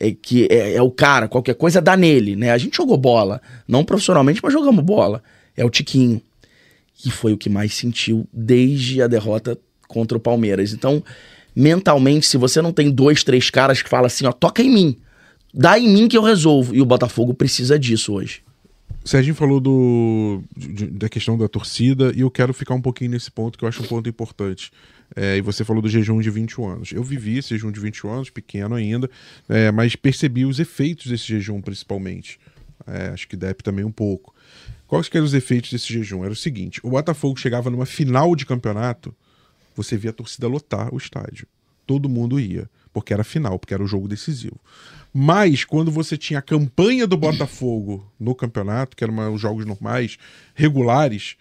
[0.00, 2.50] É que é, é o cara, qualquer coisa dá nele, né?
[2.50, 5.22] A gente jogou bola, não profissionalmente, mas jogamos bola.
[5.56, 6.20] É o Tiquinho.
[7.06, 10.72] E foi o que mais sentiu desde a derrota contra o Palmeiras.
[10.72, 11.00] Então,
[11.54, 14.96] mentalmente, se você não tem dois, três caras que falam assim, ó, toca em mim,
[15.52, 16.74] dá em mim que eu resolvo.
[16.74, 18.42] E o Botafogo precisa disso hoje.
[19.04, 23.30] Serginho falou do, de- da questão da torcida e eu quero ficar um pouquinho nesse
[23.30, 24.70] ponto que eu acho um ponto importante.
[25.14, 26.92] É, e você falou do jejum de 21 anos.
[26.92, 29.08] Eu vivi esse jejum de 21 anos, pequeno ainda,
[29.48, 32.38] é, mas percebi os efeitos desse jejum principalmente.
[32.86, 34.34] É, acho que Depp também um pouco.
[34.86, 36.24] Quais que eram os efeitos desse jejum?
[36.24, 39.14] Era o seguinte: o Botafogo chegava numa final de campeonato,
[39.74, 41.46] você via a torcida lotar o estádio.
[41.86, 44.58] Todo mundo ia, porque era final, porque era o jogo decisivo.
[45.12, 50.16] Mas quando você tinha a campanha do Botafogo no campeonato, que eram os jogos normais,
[50.54, 51.36] regulares,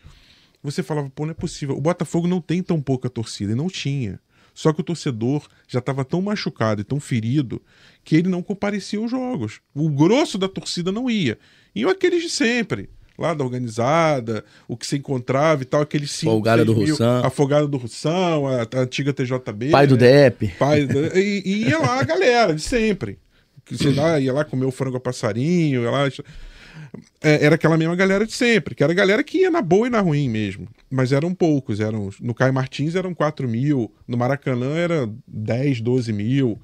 [0.61, 1.77] você falava, pô, não é possível.
[1.77, 4.19] O Botafogo não tem tão pouca torcida, e não tinha.
[4.53, 7.61] Só que o torcedor já estava tão machucado e tão ferido
[8.03, 9.61] que ele não comparecia aos jogos.
[9.73, 11.39] O grosso da torcida não ia.
[11.73, 12.89] Iam aqueles de sempre.
[13.17, 16.31] Lá da organizada, o que se encontrava e tal, aqueles cinco,
[16.65, 17.25] seis do mil, Russão.
[17.25, 19.69] Afogada do Russão, a, a antiga TJB.
[19.69, 19.99] Pai do né?
[20.29, 20.47] Depp.
[20.57, 23.19] Pai da- e, e ia lá a galera, de sempre.
[23.63, 26.09] Que, sei lá, ia lá comer o frango a passarinho, ia lá.
[27.21, 29.87] É, era aquela mesma galera de sempre, que era a galera que ia na boa
[29.87, 30.67] e na ruim mesmo.
[30.89, 32.09] Mas eram poucos, eram.
[32.19, 36.59] No Caio Martins eram 4 mil, no Maracanã era 10, 12 mil.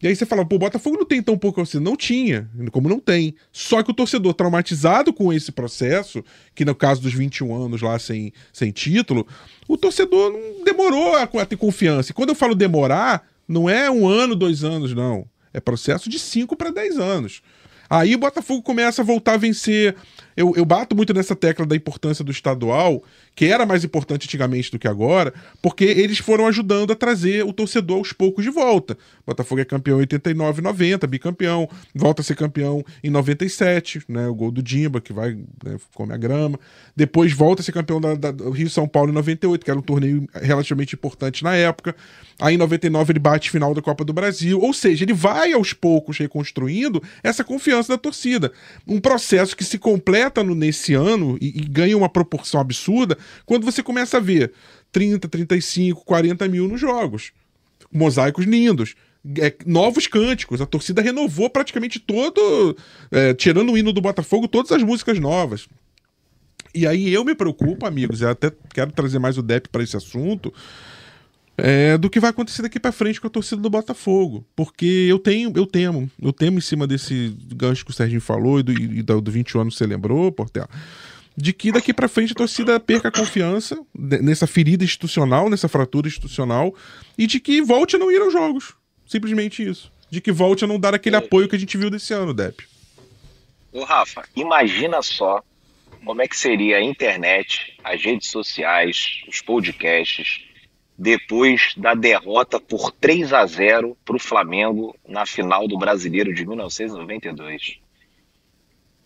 [0.00, 1.82] E aí você fala, pô, o Botafogo não tem tão pouco torcida.
[1.82, 3.34] Não tinha, como não tem.
[3.50, 7.98] Só que o torcedor traumatizado com esse processo, que no caso dos 21 anos lá
[7.98, 9.26] sem, sem título,
[9.66, 12.12] o torcedor não demorou a, a ter confiança.
[12.12, 15.26] E quando eu falo demorar, não é um ano, dois anos, não.
[15.52, 17.42] É processo de 5 para 10 anos.
[17.90, 19.96] Aí o Botafogo começa a voltar a vencer.
[20.38, 23.02] Eu, eu bato muito nessa tecla da importância do estadual,
[23.34, 27.52] que era mais importante antigamente do que agora, porque eles foram ajudando a trazer o
[27.52, 28.96] torcedor aos poucos de volta.
[29.26, 34.28] Botafogo é campeão em 89, 90, bicampeão, volta a ser campeão em 97, né?
[34.28, 35.32] O gol do Dimba, que vai,
[35.64, 36.58] né, come a grama.
[36.94, 39.78] Depois volta a ser campeão da, da- do Rio São Paulo em 98, que era
[39.80, 41.96] um torneio relativamente importante na época.
[42.40, 44.60] Aí em 99 ele bate final da Copa do Brasil.
[44.60, 48.52] Ou seja, ele vai aos poucos reconstruindo essa confiança da torcida.
[48.86, 53.64] Um processo que se completa no- nesse ano e, e ganha uma proporção absurda quando
[53.64, 54.52] você começa a ver
[54.92, 57.32] 30, 35, 40 mil nos jogos.
[57.92, 58.94] Mosaicos lindos.
[59.40, 60.60] É, novos cânticos.
[60.60, 62.76] A torcida renovou praticamente todo.
[63.10, 65.68] é, tirando o hino do Botafogo, todas as músicas novas.
[66.74, 69.96] E aí eu me preocupo, amigos, eu até quero trazer mais o Depp para esse
[69.96, 70.52] assunto,
[71.58, 74.46] é, do que vai acontecer daqui para frente com a torcida do Botafogo.
[74.54, 78.60] Porque eu tenho, eu temo, eu temo em cima desse gancho que o Serginho falou
[78.60, 80.68] e do, e do, do 21 anos você lembrou, Portela,
[81.36, 85.68] de que daqui para frente a torcida perca a confiança ne- nessa ferida institucional, nessa
[85.68, 86.72] fratura institucional,
[87.18, 88.74] e de que volte a não ir aos jogos.
[89.04, 89.90] Simplesmente isso.
[90.08, 92.64] De que volte a não dar aquele apoio que a gente viu desse ano, Depp.
[93.72, 95.42] Ô, Rafa, imagina só
[96.04, 100.47] como é que seria a internet, as redes sociais, os podcasts,
[100.98, 106.44] depois da derrota por 3 a 0 para o Flamengo na final do Brasileiro de
[106.44, 107.78] 1992.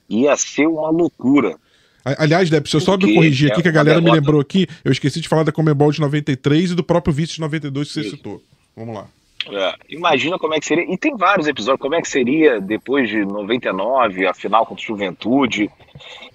[0.08, 1.56] Ia ser uma loucura.
[2.04, 4.20] Aliás, Depp, se eu só me corrigir aqui, é que a galera me derrota.
[4.20, 7.40] lembrou aqui, eu esqueci de falar da Comebol de 93 e do próprio vice de
[7.40, 8.16] 92 que você Isso.
[8.16, 8.42] citou.
[8.74, 9.06] Vamos lá.
[9.50, 10.84] É, imagina como é que seria.
[10.92, 11.80] E tem vários episódios.
[11.80, 15.70] Como é que seria depois de 99, a final contra o Juventude.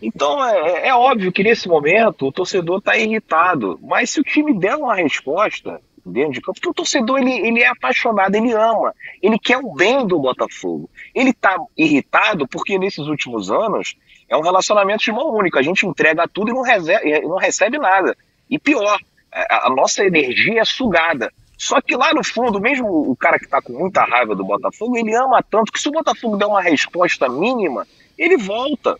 [0.01, 3.79] Então é, é óbvio que nesse momento o torcedor está irritado.
[3.81, 7.61] Mas se o time der uma resposta dentro de campo, porque o torcedor ele, ele
[7.61, 10.89] é apaixonado, ele ama, ele quer o bem do Botafogo.
[11.13, 13.95] Ele está irritado porque nesses últimos anos
[14.29, 15.59] é um relacionamento de mão única.
[15.59, 18.15] A gente entrega tudo e não, recebe, não recebe nada.
[18.49, 18.97] E pior,
[19.31, 21.31] a, a nossa energia é sugada.
[21.57, 24.95] Só que lá no fundo, mesmo o cara que tá com muita raiva do Botafogo,
[24.97, 27.85] ele ama tanto que se o Botafogo der uma resposta mínima,
[28.17, 28.97] ele volta.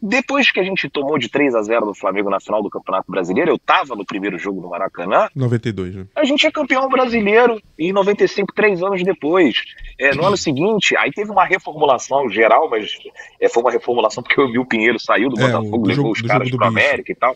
[0.00, 3.10] Depois que a gente tomou de 3 a 0 do Flamengo na final do Campeonato
[3.10, 6.06] Brasileiro, eu tava no primeiro jogo do Maracanã, 92, né?
[6.14, 9.64] a gente é campeão brasileiro em 95, três anos depois.
[9.98, 12.98] É, no ano seguinte, aí teve uma reformulação geral, mas
[13.40, 16.12] é, foi uma reformulação porque o Emil Pinheiro saiu do É, Botafogo, do levou jogo-
[16.12, 16.62] os caras bicho.
[16.62, 17.34] América e tal.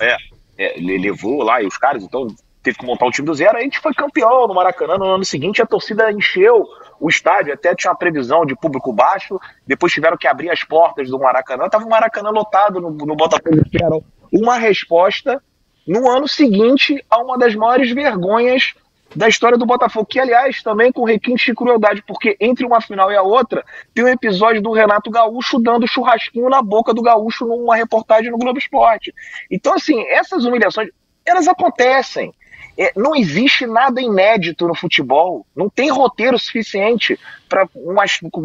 [0.00, 0.16] É,
[0.56, 2.28] é, levou lá e os caras, então
[2.62, 3.56] teve que montar um time do zero.
[3.56, 4.96] A gente foi campeão no Maracanã.
[4.96, 6.66] No ano seguinte, a torcida encheu
[6.98, 9.40] o estádio, até tinha uma previsão de público baixo.
[9.66, 11.68] Depois tiveram que abrir as portas do Maracanã.
[11.68, 13.62] Tava o Maracanã lotado no, no Botafogo.
[13.74, 13.98] era
[14.32, 15.42] Uma resposta
[15.86, 18.74] no ano seguinte a uma das maiores vergonhas
[19.14, 23.10] da história do Botafogo, que aliás também com requinte de crueldade, porque entre uma final
[23.10, 27.44] e a outra tem um episódio do Renato Gaúcho dando churrasquinho na boca do Gaúcho
[27.44, 29.12] numa reportagem no Globo Esporte.
[29.50, 30.90] Então, assim, essas humilhações,
[31.24, 32.32] elas acontecem.
[32.76, 35.46] É, não existe nada inédito no futebol.
[35.54, 37.68] Não tem roteiro suficiente para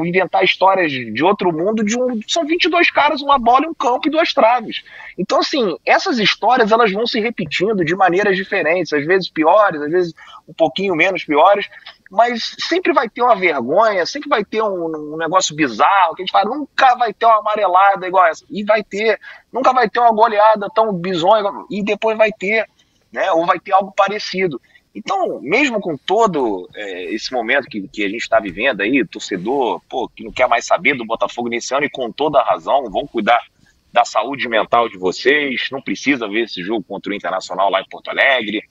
[0.05, 1.83] inventar histórias de outro mundo.
[1.83, 4.83] De um, são 22 caras, uma bola, um campo e duas traves.
[5.17, 9.91] Então, assim, essas histórias elas vão se repetindo de maneiras diferentes, às vezes piores, às
[9.91, 10.13] vezes
[10.47, 11.67] um pouquinho menos piores,
[12.09, 16.25] mas sempre vai ter uma vergonha, sempre vai ter um, um, negócio bizarro, que a
[16.25, 19.19] gente fala, nunca vai ter uma amarelada igual essa, e vai ter,
[19.51, 22.67] nunca vai ter uma goleada tão bizonha, e depois vai ter
[23.11, 23.31] né?
[23.31, 24.61] Ou vai ter algo parecido.
[24.93, 29.81] Então, mesmo com todo é, esse momento que, que a gente está vivendo aí, torcedor,
[29.89, 32.89] pô, que não quer mais saber do Botafogo nesse ano e com toda a razão,
[32.89, 33.41] vão cuidar
[33.91, 37.89] da saúde mental de vocês, não precisa ver esse jogo contra o Internacional lá em
[37.89, 38.63] Porto Alegre,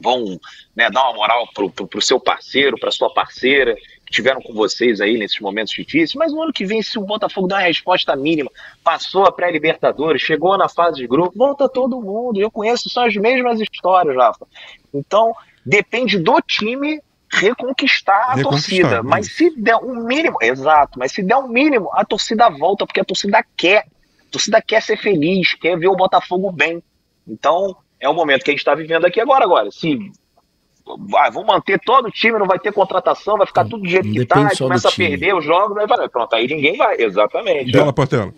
[0.00, 0.38] vão
[0.74, 3.76] né, dar uma moral pro, pro, pro seu parceiro, para sua parceira,
[4.10, 7.46] tiveram com vocês aí nesses momentos difíceis, mas no ano que vem, se o Botafogo
[7.46, 8.50] der uma resposta mínima,
[8.82, 12.40] passou a pré-Libertadores, chegou na fase de grupo, volta todo mundo.
[12.40, 14.46] Eu conheço, são as mesmas histórias, Rafa.
[14.92, 15.32] Então,
[15.64, 17.00] depende do time
[17.32, 19.02] reconquistar a torcida.
[19.02, 23.00] Mas se der um mínimo, exato, mas se der um mínimo, a torcida volta, porque
[23.00, 23.86] a torcida quer.
[24.26, 26.82] A torcida quer ser feliz, quer ver o Botafogo bem.
[27.26, 29.44] Então, é o momento que a gente está vivendo aqui agora.
[29.44, 29.98] Agora, se
[31.16, 34.10] ah, vão manter todo o time, não vai ter contratação, vai ficar tudo do jeito
[34.10, 37.76] que tá, começa a perder os jogos, vai, pronto, aí ninguém vai, exatamente.
[37.76, 38.32] Fala, Portela.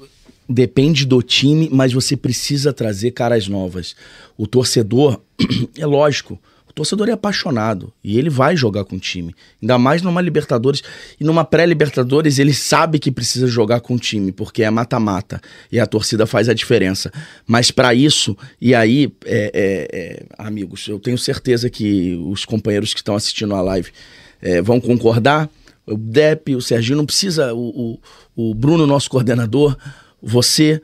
[0.48, 3.96] Depende do time, mas você precisa trazer caras novas.
[4.36, 5.20] O torcedor,
[5.78, 6.38] é lógico,
[6.72, 9.34] o torcedor é apaixonado e ele vai jogar com o time.
[9.60, 10.82] Ainda mais numa Libertadores.
[11.20, 15.38] E numa pré-Libertadores, ele sabe que precisa jogar com o time, porque é mata-mata.
[15.70, 17.12] E a torcida faz a diferença.
[17.46, 22.94] Mas para isso, e aí, é, é, é, amigos, eu tenho certeza que os companheiros
[22.94, 23.92] que estão assistindo a live
[24.40, 25.50] é, vão concordar.
[25.86, 27.52] O Dep, o Serginho, não precisa.
[27.52, 27.98] O,
[28.34, 29.76] o, o Bruno, nosso coordenador,
[30.22, 30.80] você.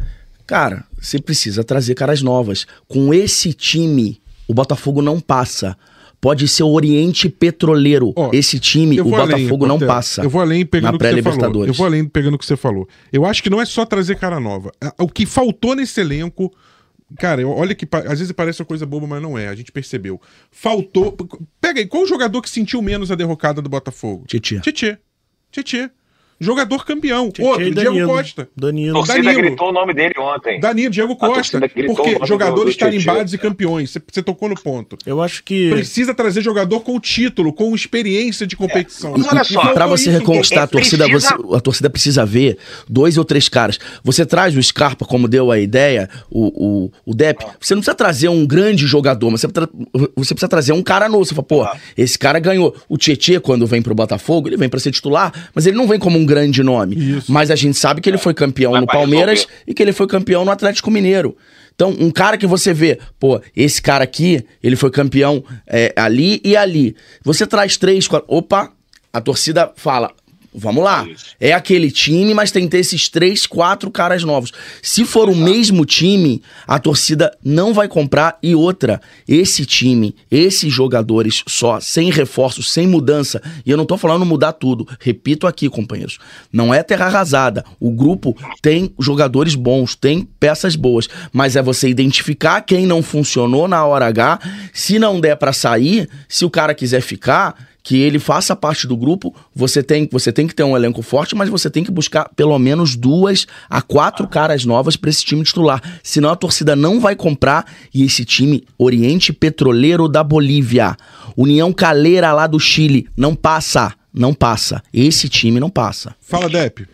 [0.46, 2.66] Cara, você precisa trazer caras novas.
[2.87, 5.77] Com esse time o Botafogo não passa.
[6.21, 8.13] Pode ser o Oriente Petroleiro.
[8.17, 10.23] Oh, Esse time, o Botafogo além, não passa.
[10.25, 11.67] Eu vou além pegando o que você falou.
[11.67, 12.89] Eu vou além pegando o que você falou.
[13.13, 14.73] Eu acho que não é só trazer cara nova.
[14.99, 16.53] O que faltou nesse elenco
[17.17, 19.49] Cara, olha que às vezes parece uma coisa boba, mas não é.
[19.49, 20.21] A gente percebeu.
[20.51, 21.17] Faltou.
[21.61, 24.27] Pega aí, qual o jogador que sentiu menos a derrocada do Botafogo?
[24.27, 24.61] Tietê.
[24.61, 24.99] Tietê.
[25.51, 25.91] Tietê.
[26.40, 27.31] Jogador campeão.
[27.31, 28.48] Tietê Outro, Diego Costa.
[28.57, 28.94] Danilo.
[28.94, 29.42] Torcida Danilo.
[29.42, 30.61] gritou o nome dele ontem.
[30.61, 31.61] Danilo, Diego Costa.
[31.61, 33.96] Porque jogadores tarimbados e campeões.
[34.12, 34.96] Você tocou no ponto.
[35.05, 35.70] Eu acho que.
[35.70, 39.14] Precisa trazer jogador com título, com experiência de competição.
[39.14, 39.18] É.
[39.18, 39.72] Mas olha só.
[39.72, 41.37] Pra você reconquistar a torcida, precisa...
[41.37, 43.79] você, a torcida precisa ver dois ou três caras.
[44.05, 47.44] Você traz o Scarpa, como deu a ideia, o, o, o Dep.
[47.61, 49.48] Você não precisa trazer um grande jogador, mas você,
[50.14, 51.24] você precisa trazer um cara novo.
[51.24, 51.77] Você fala, pô, ah.
[51.96, 52.77] esse cara ganhou.
[52.88, 55.98] O Tietê, quando vem pro Botafogo, ele vem para ser titular, mas ele não vem
[55.98, 56.95] como um grande nome.
[56.97, 57.33] Isso.
[57.33, 59.62] Mas a gente sabe que ele foi campeão Mas no Palmeiras resolver.
[59.67, 61.37] e que ele foi campeão no Atlético Mineiro.
[61.75, 66.41] Então, um cara que você vê, pô, esse cara aqui, ele foi campeão é, ali
[66.45, 66.97] e ali.
[67.23, 68.27] Você traz três, quatro.
[68.29, 68.73] Opa,
[69.12, 70.12] a torcida fala:
[70.55, 71.07] Vamos lá.
[71.39, 74.51] É aquele time, mas tem que ter esses três, quatro caras novos.
[74.83, 75.39] Se for Exato.
[75.39, 78.39] o mesmo time, a torcida não vai comprar.
[78.43, 83.43] E outra, esse time, esses jogadores só, sem reforço, sem mudança.
[83.65, 84.89] E eu não tô falando mudar tudo.
[84.99, 86.19] Repito aqui, companheiros.
[86.51, 87.65] Não é terra arrasada.
[87.79, 91.09] O grupo tem jogadores bons, tem peças boas.
[91.31, 94.41] Mas é você identificar quem não funcionou na hora H.
[94.73, 98.94] Se não der para sair, se o cara quiser ficar que ele faça parte do
[98.94, 102.29] grupo, você tem, você tem que ter um elenco forte, mas você tem que buscar
[102.37, 105.81] pelo menos duas a quatro caras novas para esse time titular.
[106.03, 110.98] Senão a torcida não vai comprar e esse time Oriente Petroleiro da Bolívia,
[111.35, 114.83] União Caleira lá do Chile, não passa, não passa.
[114.92, 116.14] Esse time não passa.
[116.20, 116.87] Fala, Dep.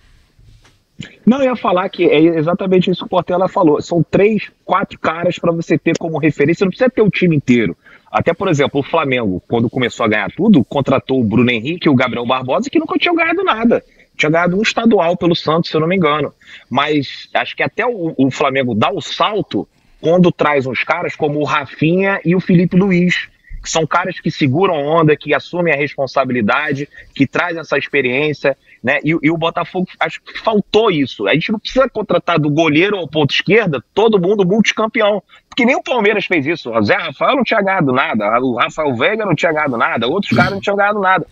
[1.26, 3.82] Não, eu ia falar que é exatamente isso que o Portela falou.
[3.82, 6.64] São três, quatro caras para você ter como referência.
[6.64, 7.76] Não precisa ter o time inteiro.
[8.14, 11.90] Até, por exemplo, o Flamengo, quando começou a ganhar tudo, contratou o Bruno Henrique e
[11.90, 13.82] o Gabriel Barbosa, que nunca tinham ganhado nada.
[14.16, 16.32] Tinha ganhado um estadual pelo Santos, se eu não me engano.
[16.70, 19.66] Mas acho que até o, o Flamengo dá o salto
[20.00, 23.28] quando traz uns caras como o Rafinha e o Felipe Luiz,
[23.60, 28.98] que são caras que seguram onda, que assumem a responsabilidade, que trazem essa experiência, né?
[29.02, 31.26] E, e, o Botafogo, acho que faltou isso.
[31.26, 35.22] A gente não precisa contratar do goleiro ao ponto esquerda todo mundo multicampeão.
[35.48, 36.70] Porque nem o Palmeiras fez isso.
[36.70, 40.36] O Zé Rafael não tinha ganhado nada, o Rafael Veiga não tinha ganhado nada, outros
[40.36, 41.26] caras não tinham ganhado nada.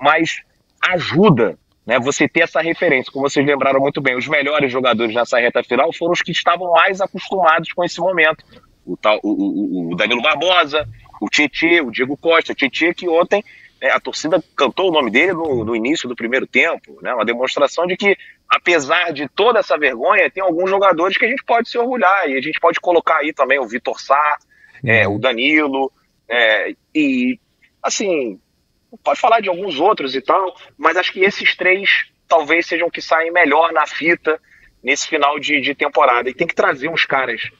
[0.00, 0.40] Mas
[0.82, 3.12] ajuda né, você ter essa referência.
[3.12, 6.72] Como vocês lembraram muito bem, os melhores jogadores nessa reta final foram os que estavam
[6.72, 8.44] mais acostumados com esse momento.
[8.84, 10.88] O, tal, o, o, o Danilo Barbosa,
[11.20, 13.44] o Tietê, o Diego Costa, o Tietê que ontem
[13.82, 17.12] a torcida cantou o nome dele no, no, início do primeiro tempo, né?
[17.12, 18.16] Uma demonstração de que,
[18.48, 22.36] apesar de toda essa vergonha, tem alguns jogadores que a gente pode se orgulhar e
[22.36, 24.38] a gente pode colocar aí também o Vitor Sá,
[24.84, 25.92] é, o Danilo,
[26.28, 27.38] é, e
[27.82, 28.40] assim,
[29.04, 33.00] pode falar de alguns outros e tal, mas acho que esses três talvez sejam que
[33.00, 34.40] saem melhor na fita
[34.82, 36.28] nesse final de, de temporada.
[36.28, 37.50] E tem que trazer uns caras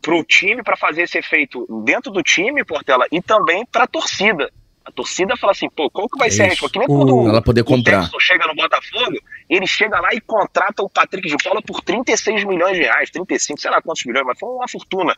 [0.00, 4.50] pro time para fazer esse efeito dentro do time, Portela, e também para a torcida.
[4.84, 6.72] A torcida fala assim, pô, qual que vai é ser a resposta?
[6.72, 8.10] Que nem quando ela poder comprar.
[8.14, 9.18] o chega no Botafogo,
[9.48, 13.60] ele chega lá e contrata o Patrick de Paula por 36 milhões de reais, 35,
[13.60, 15.14] sei lá quantos milhões, mas foi uma fortuna.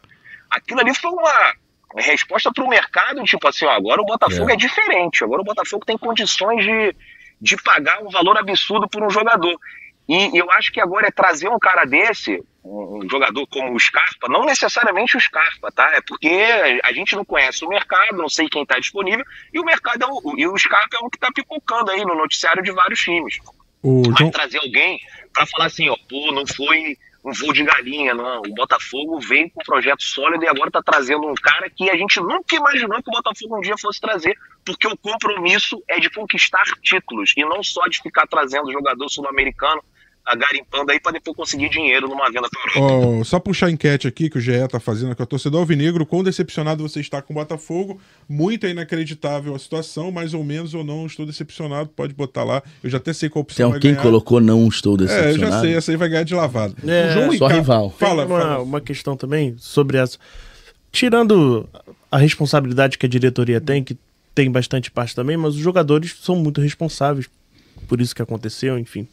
[0.50, 1.54] Aquilo ali foi uma
[1.96, 4.54] resposta para o mercado, tipo assim, ó, agora o Botafogo é.
[4.54, 6.96] é diferente, agora o Botafogo tem condições de,
[7.40, 9.56] de pagar um valor absurdo por um jogador.
[10.08, 14.28] E eu acho que agora é trazer um cara desse, um jogador como o Scarpa,
[14.28, 15.90] não necessariamente o Scarpa, tá?
[15.94, 16.28] É porque
[16.84, 20.06] a gente não conhece o mercado, não sei quem está disponível, e o mercado é
[20.06, 23.38] o, e o Scarpa é o que está pipocando aí no noticiário de vários times.
[23.82, 24.30] O John...
[24.30, 25.00] trazer alguém
[25.32, 28.40] para falar assim, ó, pô, não foi um voo de galinha, não.
[28.40, 31.96] O Botafogo veio com um projeto sólido e agora está trazendo um cara que a
[31.96, 36.10] gente nunca imaginou que o Botafogo um dia fosse trazer, porque o compromisso é de
[36.10, 39.82] conquistar títulos e não só de ficar trazendo jogador sul-americano
[40.36, 44.30] garimpando aí para depois conseguir dinheiro numa venda para oh, Só puxar a enquete aqui
[44.30, 47.36] que o GE tá fazendo com a torcedor alvinegro, quão decepcionado você está com o
[47.36, 48.00] Botafogo?
[48.28, 52.62] Muito é inacreditável a situação, mais ou menos ou não estou decepcionado, pode botar lá.
[52.82, 55.28] Eu já até sei qual opção Tem alguém colocou não estou decepcionado.
[55.28, 56.74] É, eu já sei, essa aí vai ganhar de lavada.
[56.86, 57.90] É, o João só Ricardo, rival.
[57.90, 58.62] Fala, uma, fala.
[58.62, 60.18] uma questão também sobre essa.
[60.92, 61.68] Tirando
[62.10, 63.96] a responsabilidade que a diretoria tem, que
[64.34, 67.28] tem bastante parte também, mas os jogadores são muito responsáveis
[67.88, 69.08] por isso que aconteceu, enfim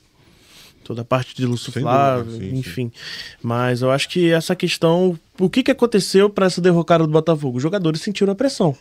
[0.89, 2.91] toda a parte de Lúcio Sem Flávio, dúvida, sim, enfim.
[2.91, 2.91] Sim.
[3.43, 7.57] Mas eu acho que essa questão, o que, que aconteceu para essa derrocada do Botafogo?
[7.57, 8.75] Os jogadores sentiram a pressão.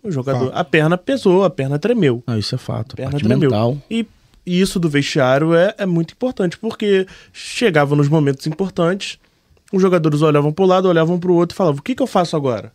[0.00, 2.22] O jogador, a perna pesou, a perna tremeu.
[2.24, 2.92] Ah, isso é fato.
[2.92, 3.50] A perna tremeu.
[3.50, 3.78] Mental.
[3.90, 4.06] E,
[4.46, 9.18] e isso do vestiário é, é muito importante, porque chegava nos momentos importantes,
[9.72, 12.02] os jogadores olhavam para o lado, olhavam para o outro e falavam: o que, que
[12.02, 12.72] eu faço agora?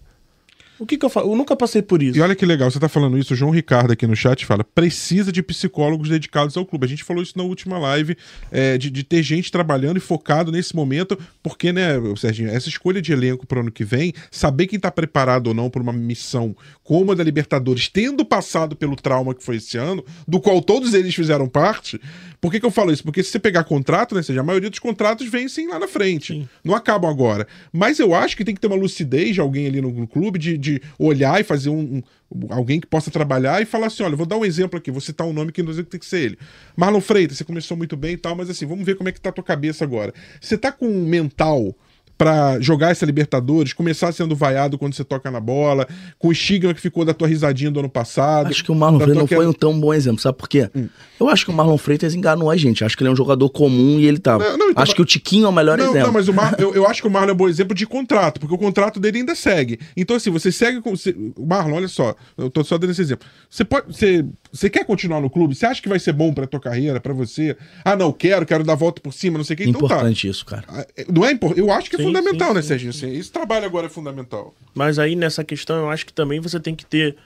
[0.77, 1.27] O que, que eu faço?
[1.27, 2.17] Eu nunca passei por isso.
[2.17, 4.63] E olha que legal, você tá falando isso, o João Ricardo aqui no chat fala:
[4.63, 6.85] precisa de psicólogos dedicados ao clube.
[6.85, 8.17] A gente falou isso na última live,
[8.51, 13.01] é, de, de, ter gente trabalhando e focado nesse momento, porque, né, Serginho, essa escolha
[13.01, 16.55] de elenco pro ano que vem, saber quem tá preparado ou não por uma missão
[16.83, 20.93] como a da Libertadores, tendo passado pelo trauma que foi esse ano, do qual todos
[20.93, 21.99] eles fizeram parte.
[22.39, 23.03] Por que, que eu falo isso?
[23.03, 26.33] Porque se você pegar contrato, né, seja, a maioria dos contratos vencem lá na frente,
[26.33, 26.49] Sim.
[26.63, 27.47] não acabam agora.
[27.73, 30.37] Mas eu acho que tem que ter uma lucidez de alguém ali no, no clube
[30.37, 32.01] de de olhar e fazer um,
[32.31, 35.01] um, alguém que possa trabalhar e falar assim: olha, vou dar um exemplo aqui, vou
[35.01, 36.39] citar um nome que não tem que ser ele.
[36.75, 39.21] Marlon Freitas, você começou muito bem e tal, mas assim, vamos ver como é que
[39.21, 40.13] tá a tua cabeça agora.
[40.41, 41.75] Você tá com um mental
[42.17, 45.87] para jogar essa Libertadores, começar sendo vaiado quando você toca na bola,
[46.17, 48.47] com o estigma que ficou da tua risadinha do ano passado.
[48.47, 50.69] Acho que o Marlon Freitas não foi um tão bom exemplo, sabe por quê?
[50.75, 50.87] Hum.
[51.19, 52.83] Eu acho que o Marlon Freitas enganou a gente.
[52.83, 54.37] Acho que ele é um jogador comum e ele tá.
[54.37, 56.07] Não, não, então, acho que o Tiquinho é o melhor não, exemplo.
[56.07, 56.55] Não, mas o Mar...
[56.59, 58.99] eu, eu acho que o Marlon é um bom exemplo de contrato, porque o contrato
[58.99, 59.79] dele ainda segue.
[59.95, 60.93] Então, assim, você segue com.
[61.35, 63.27] O Marlon, olha só, eu tô só dando esse exemplo.
[63.49, 63.87] Você pode.
[63.87, 64.25] Você,
[64.55, 65.53] você quer continuar no clube?
[65.53, 67.57] Você acha que vai ser bom pra tua carreira, para você?
[67.83, 69.63] Ah, não, quero, quero dar a volta por cima, não sei o que.
[69.65, 69.95] Então, tá.
[69.95, 70.31] Importante tá.
[70.31, 70.63] isso, cara.
[70.69, 71.59] Ah, é, não é importante?
[71.59, 72.89] Eu acho que é sim, fundamental, sim, né, Sérgio?
[72.89, 74.55] Assim, esse trabalho agora é fundamental.
[74.73, 77.17] Mas aí nessa questão eu acho que também você tem que ter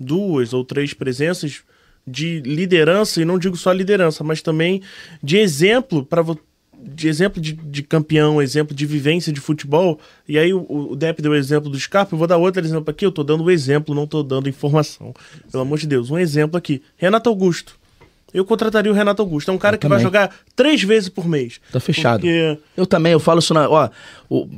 [0.00, 1.62] duas ou três presenças
[2.06, 4.80] de liderança, e não digo só liderança, mas também
[5.22, 6.22] de exemplo para
[6.84, 9.98] de exemplo de, de, campeão, exemplo de vivência de futebol.
[10.28, 12.90] E aí o, o Depp deu o exemplo do Scarpa, eu vou dar outro exemplo
[12.90, 15.14] aqui, eu tô dando o exemplo, não tô dando informação.
[15.50, 16.82] Pelo amor de Deus, um exemplo aqui.
[16.96, 17.78] Renato Augusto
[18.34, 19.48] eu contrataria o Renato Augusto.
[19.52, 19.98] É um cara eu que também.
[19.98, 21.60] vai jogar três vezes por mês.
[21.70, 22.22] Tá fechado.
[22.22, 22.58] Porque...
[22.76, 23.70] Eu também, eu falo isso na.
[23.70, 23.88] Ó,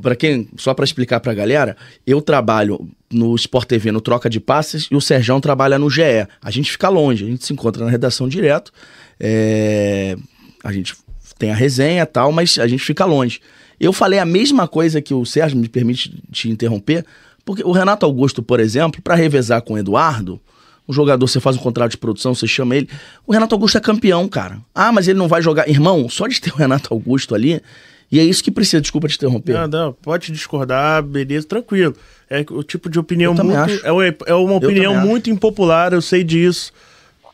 [0.01, 0.49] para quem.
[0.57, 4.95] Só para explicar pra galera, eu trabalho no Sport TV no Troca de Passes e
[4.95, 6.01] o Serjão trabalha no GE.
[6.41, 8.71] A gente fica longe, a gente se encontra na redação direto.
[9.19, 10.17] É...
[10.63, 10.95] A gente
[11.37, 13.39] tem a resenha e tal, mas a gente fica longe.
[13.79, 17.05] Eu falei a mesma coisa que o Sérgio, me permite te interromper,
[17.45, 20.41] porque o Renato Augusto, por exemplo, para revezar com o Eduardo
[20.87, 22.89] um jogador, você faz um contrato de produção, você chama ele.
[23.25, 24.57] O Renato Augusto é campeão, cara.
[24.73, 25.67] Ah, mas ele não vai jogar.
[25.67, 27.61] Irmão, só de ter o Renato Augusto ali.
[28.09, 29.53] E é isso que precisa, desculpa te interromper.
[29.53, 31.93] Não, não, pode discordar, beleza, tranquilo.
[32.29, 33.85] É o tipo de opinião muito.
[33.85, 36.71] É, é uma opinião muito impopular, eu sei disso.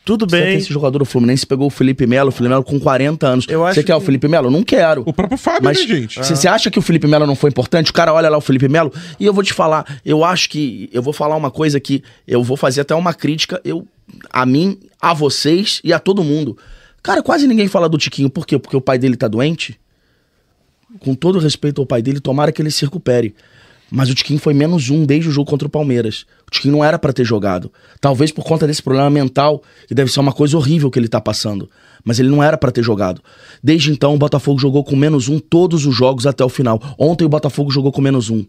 [0.05, 0.41] Tudo bem.
[0.41, 3.25] Você tem esse jogador do Fluminense pegou o Felipe Melo, o Felipe Melo com 40
[3.25, 3.45] anos.
[3.47, 3.97] Eu acho você quer que...
[3.97, 4.51] o Felipe Melo?
[4.51, 5.03] Não quero.
[5.05, 6.19] O próprio Fábio, Mas, né, gente?
[6.19, 6.53] Você ah.
[6.53, 7.89] acha que o Felipe Melo não foi importante?
[7.89, 10.89] O cara olha lá o Felipe Melo e eu vou te falar, eu acho que
[10.91, 13.87] eu vou falar uma coisa que eu vou fazer até uma crítica, eu
[14.29, 16.57] a mim, a vocês e a todo mundo.
[17.01, 18.59] Cara, quase ninguém fala do Tiquinho, por quê?
[18.59, 19.79] Porque o pai dele tá doente?
[20.99, 23.33] Com todo respeito ao pai dele, tomara que ele se recupere.
[23.95, 26.25] Mas o Tiquinho foi menos um desde o jogo contra o Palmeiras.
[26.47, 27.71] O Tiquinho não era pra ter jogado.
[28.01, 31.21] Talvez por conta desse problema mental, que deve ser uma coisa horrível que ele tá
[31.21, 31.69] passando.
[32.03, 33.21] Mas ele não era pra ter jogado.
[33.63, 36.81] Desde então, o Botafogo jogou com menos um todos os jogos até o final.
[36.97, 38.43] Ontem o Botafogo jogou com menos um.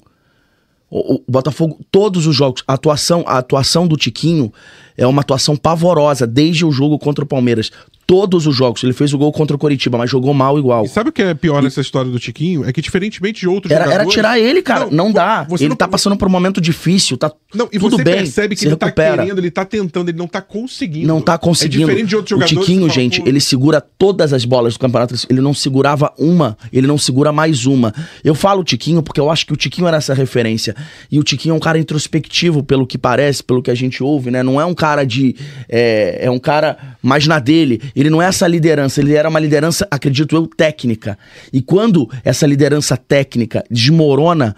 [0.91, 4.51] O, o Botafogo, todos os jogos, a atuação, a atuação do Tiquinho
[4.97, 7.71] é uma atuação pavorosa desde o jogo contra o Palmeiras.
[8.07, 8.83] Todos os jogos.
[8.85, 10.85] Ele fez o gol contra o Coritiba, mas jogou mal igual.
[10.85, 12.65] E sabe o que é pior nessa história do Tiquinho?
[12.69, 14.15] É que diferentemente de outros Era, era jogadores...
[14.15, 14.89] tirar ele, cara.
[14.91, 15.45] Não, vo- dá.
[15.49, 17.17] você Ele não- tá passando por um momento difícil.
[17.17, 18.15] Tá Não, e tudo você bem.
[18.17, 19.23] percebe que ele tá recupera.
[19.23, 21.07] querendo, ele tá tentando, ele não tá conseguindo.
[21.07, 21.85] Não tá conseguindo.
[21.85, 22.61] É diferente de outros o jogadores.
[22.67, 25.15] Tiquinho, que falam, gente, "Pô, ele segura todas as bolas do campeonato.
[25.31, 27.95] Ele não segurava uma, ele não segura mais uma.
[28.23, 30.77] Eu falo Tiquinho porque eu acho que o Tiquinho era essa referência.
[31.11, 34.31] E o Tiquinho é um cara introspectivo, pelo que parece, pelo que a gente ouve,
[34.31, 34.43] né?
[34.43, 35.35] Não é um cara de.
[35.69, 37.81] É, é um cara mais na dele.
[37.95, 41.19] Ele não é essa liderança, ele era uma liderança, acredito eu, técnica.
[41.53, 44.55] E quando essa liderança técnica desmorona.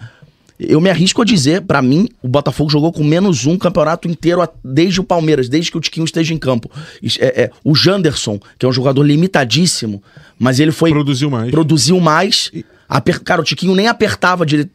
[0.59, 4.41] Eu me arrisco a dizer, pra mim, o Botafogo jogou com menos um campeonato inteiro
[4.63, 6.67] desde o Palmeiras, desde que o Tiquinho esteja em campo.
[7.19, 10.01] É- é, o Janderson, que é um jogador limitadíssimo,
[10.39, 10.89] mas ele foi.
[10.89, 11.51] Produziu mais.
[11.51, 12.51] Produziu mais.
[12.87, 14.71] Aper- Cara, o Tiquinho nem apertava direito,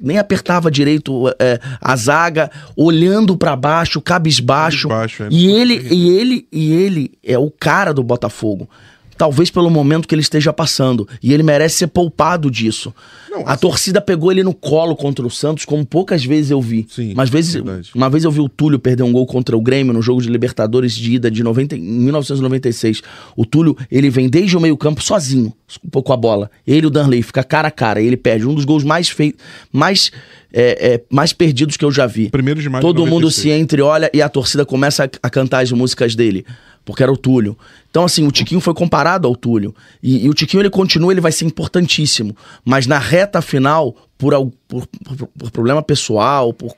[0.00, 4.88] nem apertava direito é, a zaga, olhando pra baixo, cabisbaixo.
[4.88, 5.28] Cabisbaixo, é.
[5.30, 8.68] E ele, e ele, e ele é o cara do Botafogo.
[9.16, 11.08] Talvez pelo momento que ele esteja passando.
[11.22, 12.92] E ele merece ser poupado disso.
[13.30, 16.60] Não, a assim- torcida pegou ele no colo contra o Santos, como poucas vezes eu
[16.60, 16.86] vi.
[16.88, 17.90] Sim, Mas vezes, verdade.
[17.94, 20.28] uma vez eu vi o Túlio perder um gol contra o Grêmio no jogo de
[20.28, 23.02] Libertadores de ida de 90, em 1996.
[23.36, 25.52] O Túlio, ele vem desde o meio-campo sozinho,
[25.84, 26.50] um pouco a bola.
[26.66, 28.00] Ele e o Danley fica cara a cara.
[28.00, 30.10] E ele perde um dos gols mais feitos, mais,
[30.56, 32.30] é, é, mais perdidos que eu já vi.
[32.30, 33.42] Primeiro de maio Todo mundo 96.
[33.42, 36.46] se entreolha e a torcida começa a, a cantar as músicas dele.
[36.84, 37.56] Porque era o Túlio.
[37.90, 39.74] Então, assim, o Tiquinho foi comparado ao Túlio.
[40.02, 42.36] E, e o Tiquinho, ele continua, ele vai ser importantíssimo.
[42.64, 44.32] Mas na reta final, por,
[44.68, 46.74] por, por- por problema pessoal, por,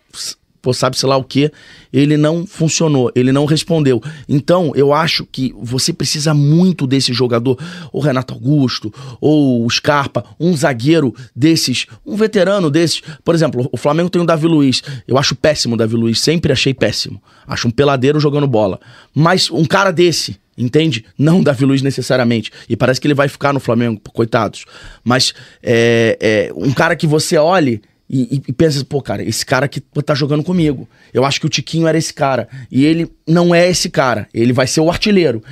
[0.60, 1.50] por sabe-se lá o que,
[1.92, 4.02] ele não funcionou, ele não respondeu.
[4.28, 7.58] Então, eu acho que você precisa muito desse jogador,
[7.92, 13.02] ou Renato Augusto, ou Scarpa, um zagueiro desses, um veterano desses.
[13.24, 14.82] Por exemplo, o Flamengo tem o Davi Luiz.
[15.06, 17.22] Eu acho péssimo o Davi Luiz, sempre achei péssimo.
[17.46, 18.80] Acho um peladeiro jogando bola.
[19.14, 21.04] Mas um cara desse, Entende?
[21.18, 22.50] Não Davi Luiz necessariamente.
[22.66, 24.64] E parece que ele vai ficar no Flamengo, coitados.
[25.04, 29.44] Mas é, é, um cara que você olhe e, e- e pensa, pô, cara, esse
[29.44, 30.88] cara que tá jogando comigo.
[31.12, 32.48] Eu acho que o Tiquinho era esse cara.
[32.70, 34.28] E ele não é esse cara.
[34.32, 35.42] Ele vai ser o artilheiro.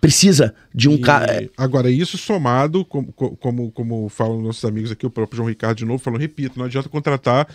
[0.00, 1.48] Precisa de um cara.
[1.56, 5.84] Agora, isso somado, como, como, como falam nossos amigos aqui, o próprio João Ricardo de
[5.86, 7.48] novo, falou, repito, não adianta contratar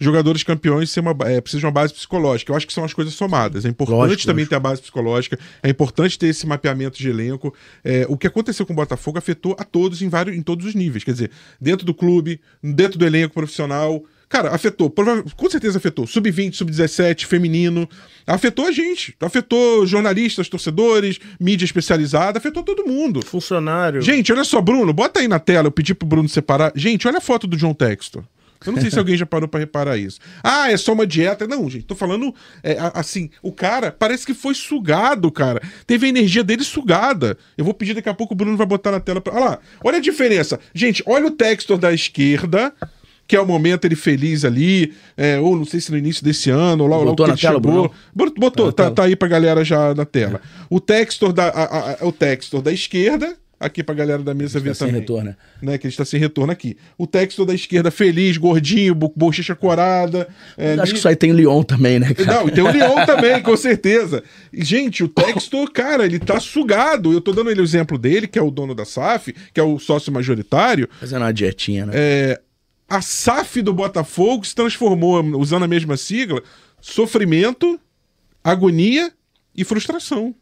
[0.00, 2.52] jogadores campeões sem uma, é, precisa de uma base psicológica.
[2.52, 3.64] Eu acho que são as coisas somadas.
[3.64, 4.50] É importante Lógico, também lógico.
[4.50, 7.54] ter a base psicológica, é importante ter esse mapeamento de elenco.
[7.84, 10.74] É, o que aconteceu com o Botafogo afetou a todos em, vários, em todos os
[10.74, 11.04] níveis.
[11.04, 11.30] Quer dizer,
[11.60, 14.02] dentro do clube, dentro do elenco profissional.
[14.32, 16.06] Cara, afetou, com certeza afetou.
[16.06, 17.86] Sub-20, sub-17, feminino.
[18.26, 19.14] Afetou a gente.
[19.20, 23.22] Afetou jornalistas, torcedores, mídia especializada, afetou todo mundo.
[23.22, 24.00] Funcionário.
[24.00, 26.72] Gente, olha só, Bruno, bota aí na tela, eu pedi pro Bruno separar.
[26.74, 28.24] Gente, olha a foto do John Textor.
[28.66, 30.18] Eu não sei se alguém já parou pra reparar isso.
[30.42, 31.46] Ah, é só uma dieta.
[31.46, 35.60] Não, gente, tô falando é, assim, o cara parece que foi sugado, cara.
[35.86, 37.36] Teve a energia dele sugada.
[37.56, 39.20] Eu vou pedir daqui a pouco, o Bruno vai botar na tela.
[39.20, 39.32] Pra...
[39.34, 40.58] Olha lá, olha a diferença.
[40.74, 42.72] Gente, olha o Textor da esquerda,
[43.26, 46.50] que é o momento ele feliz ali, é, ou não sei se no início desse
[46.50, 47.72] ano, ou lá, ou lá Botou que na ele tela, chegou.
[47.72, 47.90] Bruno?
[48.14, 48.94] Bot- Botou, na tá, tela.
[48.94, 50.40] tá aí pra galera já na tela.
[50.68, 54.70] O Textor da, a- a- o Textor da esquerda, aqui pra galera da mesa ver
[54.70, 55.00] Tá sem também.
[55.00, 55.36] retorno, né?
[55.62, 55.78] né?
[55.78, 56.76] Que ele está sem retorno aqui.
[56.98, 60.28] O Textor da esquerda feliz, gordinho, bo- bochecha corada.
[60.58, 62.40] é, Acho que isso aí tem Lyon também, né, cara?
[62.40, 64.22] não, tem o Leon também, com certeza.
[64.52, 67.12] E, gente, o Textor, cara, ele tá sugado.
[67.12, 69.62] Eu tô dando ele o exemplo dele, que é o dono da SAF, que é
[69.62, 70.88] o sócio majoritário.
[71.00, 71.92] Fazendo uma dietinha, né?
[71.94, 72.40] É,
[72.88, 76.42] a SAF do Botafogo se transformou, usando a mesma sigla,
[76.80, 77.80] sofrimento,
[78.44, 79.12] agonia
[79.56, 80.34] e frustração.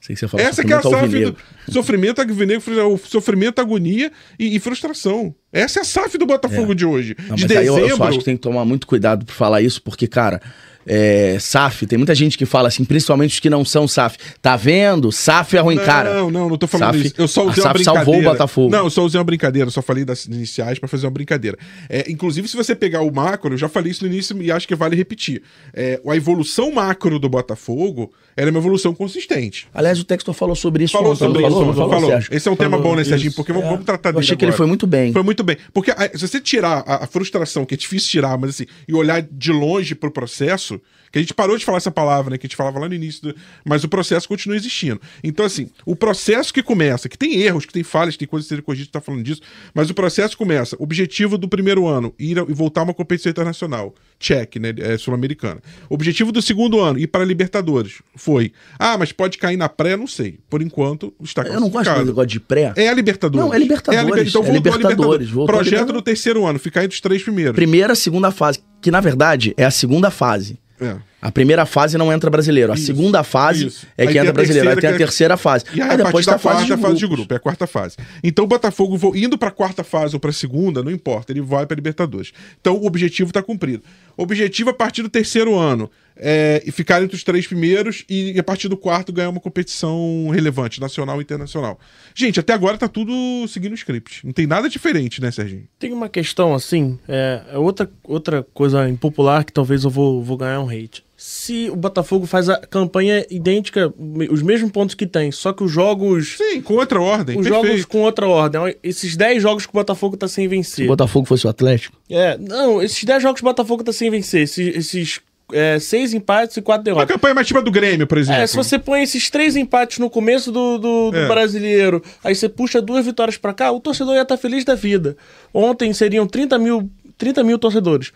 [0.00, 4.12] Sei que você fala Essa que é a SAF do sofrimento, alvinegro, o sofrimento, agonia
[4.38, 5.34] e, e frustração.
[5.52, 7.16] Essa é a SAF do Botafogo de hoje.
[7.28, 7.90] Não, de aí eu, dezembro.
[7.90, 10.40] eu só acho que tem que tomar muito cuidado por falar isso, porque, cara,
[10.86, 14.16] é, SAF, tem muita gente que fala assim, principalmente os que não são SAF.
[14.40, 15.10] Tá vendo?
[15.10, 16.14] SAF é ruim, cara.
[16.14, 17.14] Não, não, não tô falando SAF isso.
[17.18, 18.70] Eu só a usei uma SAF salvou o Botafogo.
[18.70, 21.58] Não, eu só usei uma brincadeira, só falei das iniciais pra fazer uma brincadeira.
[21.88, 24.68] É, inclusive, se você pegar o macro, eu já falei isso no início e acho
[24.68, 25.42] que vale repetir.
[25.74, 29.66] É, a evolução macro do Botafogo era uma evolução consistente.
[29.72, 32.18] Aliás, o Textor falou sobre isso Falou ontem, sobre não isso, falou, falou, falou?
[32.30, 33.04] Esse é um tema Falou bom, né.
[33.04, 33.32] Serginho?
[33.32, 34.58] Porque vamos, É, vamos tratar eu dele achei que ele agora.
[34.58, 35.12] foi muito bem.
[35.12, 35.56] Foi muito bem.
[35.72, 38.92] Porque ah, se você tirar a, a frustração, que é difícil tirar, mas assim, e
[38.94, 40.78] olhar de longe pro processo,
[41.16, 42.36] Que a gente parou de falar essa palavra, né?
[42.36, 43.34] Que a gente falava lá no início, do...
[43.64, 45.00] mas o processo continua existindo.
[45.24, 48.46] Então, assim, o processo que começa, que tem erros, que tem falhas, que tem coisas
[48.46, 49.40] a serem corrigidas, tá falando disso,
[49.72, 50.76] mas o processo começa.
[50.78, 53.94] Objetivo do primeiro ano, ir e voltar a uma competição internacional.
[54.18, 54.74] Check, né?
[54.78, 55.62] É, Sul-Americana.
[55.88, 58.02] Objetivo do segundo ano, ir para Libertadores.
[58.14, 58.52] Foi.
[58.78, 60.38] Ah, mas pode cair na pré, não sei.
[60.50, 62.74] Por enquanto, está Eu não gosto do negócio de pré.
[62.76, 63.46] É a Libertadores.
[63.46, 63.98] Não, é Libertadores.
[63.98, 64.28] É a liber...
[64.28, 65.30] Então é voltou Libertadores, Libertadores.
[65.30, 66.02] voltou Projeto Libertadores.
[66.02, 67.54] do terceiro ano, ficar entre os três primeiros.
[67.54, 68.58] Primeira, segunda fase.
[68.82, 70.58] Que na verdade é a segunda fase.
[70.80, 70.96] É.
[71.22, 72.72] A primeira fase não entra brasileiro.
[72.72, 73.86] A Isso, segunda fase isso.
[73.96, 74.68] é que entra a brasileiro.
[74.68, 75.64] Aí tem a é- terceira fase.
[75.74, 77.36] E aí, aí a depois tá da a fase de, quarta fase de grupo, é
[77.36, 77.96] a quarta fase.
[78.22, 81.74] Então o Botafogo indo pra quarta fase ou pra segunda, não importa, ele vai pra
[81.74, 82.32] Libertadores.
[82.60, 83.82] Então o objetivo tá cumprido.
[84.16, 88.42] O objetivo a partir do terceiro ano é ficar entre os três primeiros e a
[88.42, 91.78] partir do quarto ganhar uma competição relevante, nacional e internacional.
[92.14, 93.12] Gente, até agora tá tudo
[93.48, 94.24] seguindo o script.
[94.24, 95.68] Não tem nada diferente, né, Serginho?
[95.78, 100.36] Tem uma questão assim, é, é outra, outra coisa impopular que talvez eu vou, vou
[100.36, 101.04] ganhar um hate.
[101.16, 103.92] Se o Botafogo faz a campanha idêntica,
[104.30, 106.36] os mesmos pontos que tem, só que os jogos.
[106.36, 107.38] Sim, com outra ordem.
[107.38, 107.66] Os perfeito.
[107.66, 108.76] jogos com outra ordem.
[108.82, 110.84] Esses 10 jogos que o Botafogo tá sem Se vencer.
[110.84, 111.96] o Botafogo fosse o Atlético.
[112.10, 115.20] É, não, esses 10 jogos que o Botafogo tá sem vencer, esses, esses
[115.52, 117.14] é, seis empates e quatro Uma derrotas.
[117.14, 118.42] campanha mais tipo a do Grêmio, por exemplo.
[118.42, 121.26] É, se você põe esses três empates no começo do, do, do É.
[121.28, 125.16] brasileiro, aí você puxa duas vitórias pra cá, o torcedor ia estar feliz da vida.
[125.54, 128.12] Ontem seriam 30 mil, 30 mil torcedores.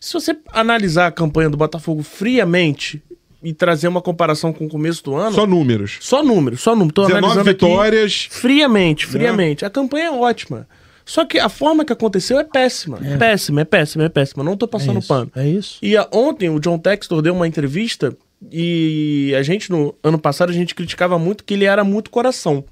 [0.00, 3.02] Se você analisar a campanha do Botafogo friamente
[3.42, 5.98] e trazer uma comparação com o começo do ano, Só só, números.
[6.24, 6.92] número, só número.
[6.94, 8.28] Tô 19 analisando aqui vitórias.
[8.30, 9.64] friamente, friamente.
[9.64, 10.66] A campanha é ótima.
[11.04, 12.98] Só que a forma que aconteceu é péssima.
[13.18, 14.44] Péssima, é péssima, é péssima.
[14.44, 15.30] Não tô passando pano.
[15.36, 15.78] É isso.
[15.82, 18.16] E a- ontem o John Textor deu uma entrevista
[18.50, 22.64] e a gente, no ano passado, a gente criticava muito que ele era muito coração.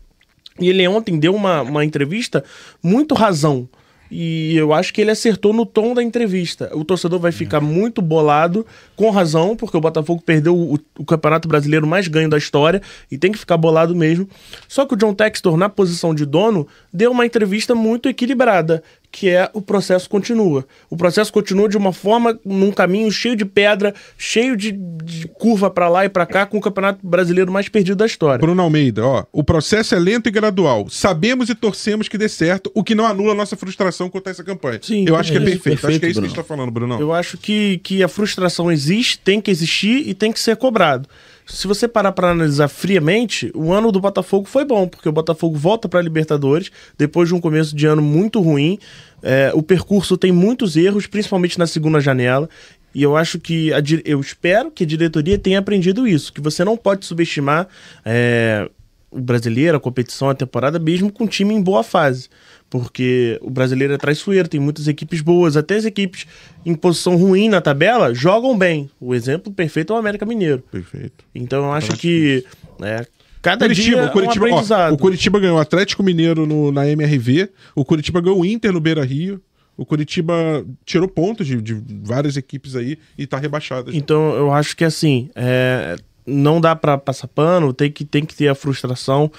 [0.59, 2.45] E ele ontem deu uma, uma entrevista
[2.83, 3.69] muito razão.
[4.11, 6.71] E eu acho que ele acertou no tom da entrevista.
[6.75, 11.47] O torcedor vai ficar muito bolado, com razão, porque o Botafogo perdeu o, o Campeonato
[11.47, 14.29] Brasileiro mais ganho da história e tem que ficar bolado mesmo.
[14.67, 19.29] Só que o John Textor, na posição de dono, deu uma entrevista muito equilibrada, que
[19.29, 20.65] é o processo continua.
[20.89, 25.69] O processo continua de uma forma, num caminho cheio de pedra, cheio de, de curva
[25.71, 28.39] pra lá e pra cá, com o Campeonato Brasileiro mais perdido da história.
[28.39, 30.89] Bruno Almeida, ó, o processo é lento e gradual.
[30.89, 34.31] Sabemos e torcemos que dê certo, o que não anula a nossa frustração quanto a
[34.31, 34.79] essa campanha.
[34.83, 35.75] Sim, eu acho que é é isso, perfeito.
[35.75, 36.49] acho que é perfeito, isso que a gente Bruno.
[36.49, 37.01] tá falando, Bruno.
[37.01, 41.09] Eu acho que, que a frustração existe, tem que existir e tem que ser cobrado.
[41.53, 45.59] Se você parar para analisar friamente, o ano do Botafogo foi bom, porque o Botafogo
[45.59, 48.79] volta para a Libertadores depois de um começo de ano muito ruim.
[49.23, 52.49] É, o percurso tem muitos erros, principalmente na segunda janela.
[52.95, 56.65] E eu acho que a eu espero que a diretoria tenha aprendido isso, que você
[56.65, 57.69] não pode subestimar
[58.05, 58.69] é,
[59.11, 62.29] o brasileiro, a competição, a temporada, mesmo com um time em boa fase.
[62.71, 66.25] Porque o brasileiro é traiçoeiro, tem muitas equipes boas, até as equipes
[66.65, 68.89] em posição ruim na tabela jogam bem.
[69.01, 70.63] O exemplo perfeito é o América Mineiro.
[70.71, 71.25] Perfeito.
[71.35, 72.45] Então eu acho que
[72.81, 73.05] é,
[73.43, 74.93] cada dia Curitiba, é o um Curitiba, ó, aprendizado.
[74.93, 78.81] o Curitiba ganhou o Atlético Mineiro no- na MRV, o Curitiba ganhou o Inter no
[78.81, 79.43] Beira Rio,
[79.77, 83.91] o Curitiba tirou pontos de, de várias equipes aí e tá rebaixado.
[83.91, 83.99] já.
[83.99, 85.97] Então eu acho que assim, é,
[86.27, 89.31] não dá pra passar pano, tem que, tem que ter a frustração.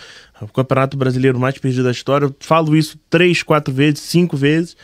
[0.42, 4.76] O Campeonato Brasileiro mais perdido da história, eu falo isso três, quatro vezes, cinco vezes.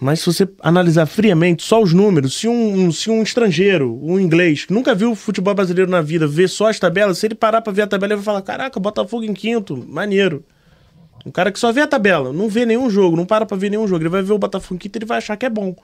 [0.00, 4.64] Mas se você analisar friamente só os números, se um, se um estrangeiro, um inglês,
[4.64, 7.72] que nunca viu futebol brasileiro na vida, vê só as tabelas, se ele parar pra
[7.72, 10.44] ver a tabela, ele vai falar: Caraca, Botafogo em quinto, maneiro.
[11.26, 13.70] Um cara que só vê a tabela, não vê nenhum jogo, não para pra ver
[13.70, 15.74] nenhum jogo, ele vai ver o Botafogo em quinto ele vai achar que é bom.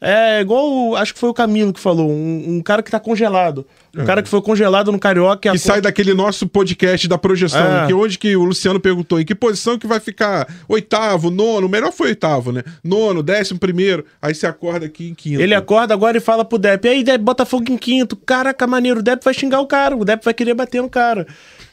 [0.00, 3.00] É igual, o- acho que foi o Camilo que falou, um, um cara que tá
[3.00, 3.66] congelado.
[3.96, 5.48] Um cara que foi congelado no Carioca.
[5.48, 7.86] e Que po- sai daquele nosso podcast da projeção, É.
[7.86, 11.92] que onde que o Luciano perguntou em que posição que vai ficar oitavo, nono, melhor
[11.92, 12.62] foi oitavo, né?
[12.82, 15.40] Nono, décimo primeiro, aí você acorda aqui em quinto.
[15.40, 18.16] Ele acorda agora e fala pro Depp, aí Depp, Botafogo em quinto.
[18.16, 21.26] Caraca, maneiro, o Depp vai xingar o cara, o Depp vai querer bater no cara.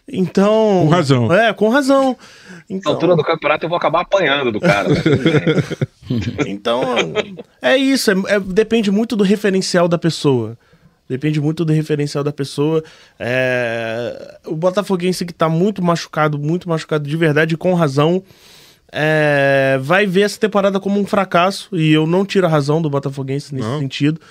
[0.07, 0.81] Então...
[0.85, 1.33] Com razão.
[1.33, 2.17] É, com razão.
[2.71, 4.87] Na Então, altura do campeonato eu vou acabar apanhando do cara.
[4.89, 6.47] bem.
[6.47, 6.81] então
[7.61, 10.57] é isso, é- é- depende muito do referencial da pessoa.
[11.09, 12.81] Depende muito do referencial da pessoa.
[13.19, 18.23] É, o Botafoguense que tá muito machucado, muito machucado de verdade, com razão,
[18.93, 21.67] é, vai ver essa temporada como um fracasso.
[21.75, 23.79] E eu não tiro a razão do Botafoguense nesse Não.
[23.79, 24.21] sentido.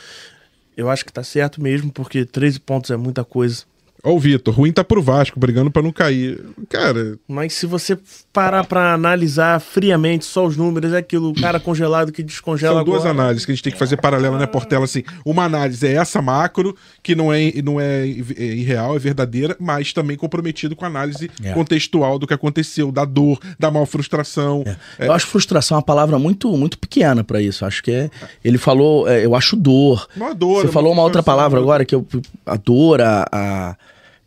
[0.75, 3.65] Eu acho que tá certo mesmo, porque 13 pontos é muita coisa.
[4.03, 6.41] Ó, o Vitor, ruim tá pro Vasco, brigando pra não cair.
[6.69, 7.99] Cara, Mas se você
[8.33, 12.85] parar pra analisar friamente só os números, é aquilo, o cara congelado que descongela são
[12.85, 13.23] duas agora.
[13.23, 14.85] análises que a gente tem que fazer paralela, né, Portela?
[14.85, 19.93] Assim, uma análise é essa macro, que não é, não é irreal, é verdadeira, mas
[19.93, 21.53] também comprometido com a análise É.
[21.53, 24.65] contextual do que aconteceu, da dor, da mal frustração.
[24.99, 25.07] É.
[25.07, 27.65] Eu acho frustração uma palavra muito, muito pequena pra isso.
[27.67, 28.11] Acho que é.
[28.45, 30.07] Ele falou, é, eu acho dor.
[30.17, 32.07] Uma dor, Você uma falou uma outra palavra uma- agora que eu,
[32.47, 33.77] a dor, a, a-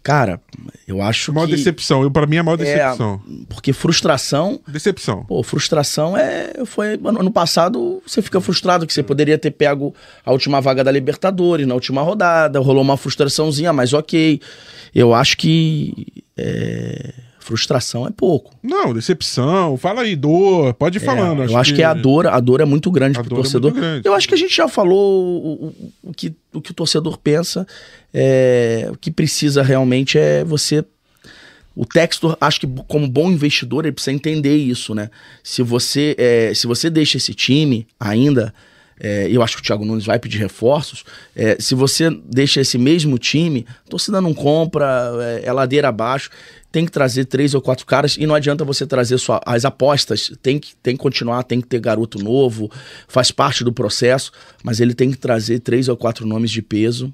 [0.04, 0.40] cara,
[0.88, 2.04] eu acho Maior que decepção.
[2.04, 3.22] Eu, pra mim, é a maior decepção.
[3.50, 5.24] porque frustração Decepção.
[5.26, 6.66] Pô, frustração é.
[6.66, 7.00] Foi.
[7.04, 9.96] Ano passado você fica frustrado que você poderia ter pego
[10.26, 14.42] a última vaga da Libertadores na última rodada, rolou uma frustraçãozinha, mas ok.
[14.94, 16.24] Eu acho que.
[16.38, 17.14] é,
[17.44, 18.56] frustração é pouco.
[18.64, 19.78] Não, decepção.
[19.78, 20.74] Fala aí, dor.
[20.74, 21.44] Pode ir falando.
[21.44, 23.42] É, eu acho que, a dor, a dor é muito grande A pro dor é
[23.44, 23.72] torcedor.
[23.72, 24.08] muito grande.
[24.08, 27.18] Eu acho que a gente já falou o, o- o que, o que o torcedor
[27.18, 27.68] pensa.
[28.14, 30.84] é, o que precisa realmente é você.
[31.76, 35.10] O Textor, acho que como bom investidor, ele precisa entender isso, né?
[35.44, 38.54] Se você, é, se você deixa esse time ainda,
[39.00, 41.04] é, eu acho que o Thiago Nunes vai pedir reforços.
[41.36, 46.30] é, se você deixa esse mesmo time, a torcida não compra, é, é ladeira abaixo.
[46.72, 50.32] Tem que trazer três ou quatro caras e não adianta você trazer só as apostas.
[50.42, 52.72] Tem que, tem que continuar, tem que ter garoto novo,
[53.08, 54.32] faz parte do processo,
[54.64, 57.14] mas ele tem que trazer três ou quatro nomes de peso,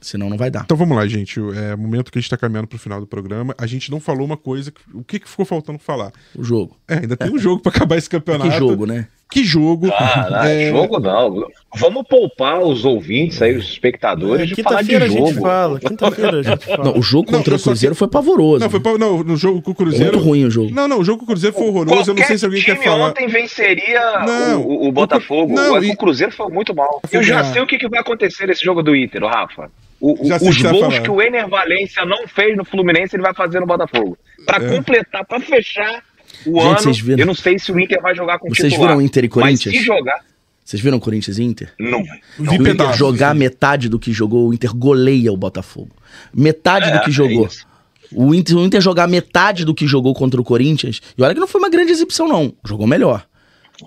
[0.00, 0.62] senão não vai dar.
[0.64, 1.38] Então vamos lá, gente.
[1.38, 3.54] É o momento que a gente tá caminhando pro final do programa.
[3.58, 4.70] A gente não falou uma coisa.
[4.70, 6.10] que- O que, que ficou faltando falar?
[6.34, 6.74] O jogo.
[6.88, 8.50] É, ainda tem um jogo pra acabar esse campeonato.
[8.50, 9.06] Que jogo, né?
[9.30, 9.88] Que jogo.
[9.92, 11.46] Ah, não, É, jogo não.
[11.76, 15.40] Vamos poupar os ouvintes aí, os espectadores, de falar de Quinta-feira a gente jogo.
[15.46, 16.84] fala, quinta-feira a gente fala.
[16.84, 18.60] Não, o jogo Não, contra eu o Cruzeiro que- foi pavoroso.
[18.60, 20.12] Não, foi pra- não, no jogo com o Cruzeiro.
[20.12, 20.70] Muito ruim o jogo.
[20.72, 22.10] Não, não, o jogo com o Cruzeiro foi horroroso.
[22.12, 23.08] Eu não sei se alguém quer falar.
[23.08, 25.52] ontem venceria Não, o, o- o Botafogo.
[25.52, 27.00] o- não, o, e- o Cruzeiro foi muito mal.
[27.10, 29.68] Eu já sei o que, que vai acontecer nesse jogo do Inter, Rafa.
[30.00, 31.00] O- os gols falar.
[31.00, 34.16] que o Ener Valência não fez no Fluminense, ele vai fazer no Botafogo.
[34.46, 34.76] Pra É.
[34.76, 36.02] completar, pra fechar
[36.46, 38.72] o Gente, ano, vocês viram- eu não sei se o Inter vai jogar com Vocês
[38.72, 38.92] titular.
[38.92, 39.74] viram Inter e Corinthians?
[39.74, 40.20] Mas se jogar,
[40.64, 41.72] Vocês viram Corinthians e Inter?
[41.78, 42.02] não.
[42.02, 43.38] Vi o Inter pedaços, jogar assim.
[43.38, 45.90] metade do que jogou, o Inter goleia o Botafogo.
[46.32, 47.46] Metade do que É, jogou.
[47.46, 47.74] é
[48.12, 51.00] o, Inter, o Inter jogar metade do que jogou contra o Corinthians.
[51.18, 52.54] E olha que não foi uma grande exibição, não.
[52.64, 53.26] Jogou melhor.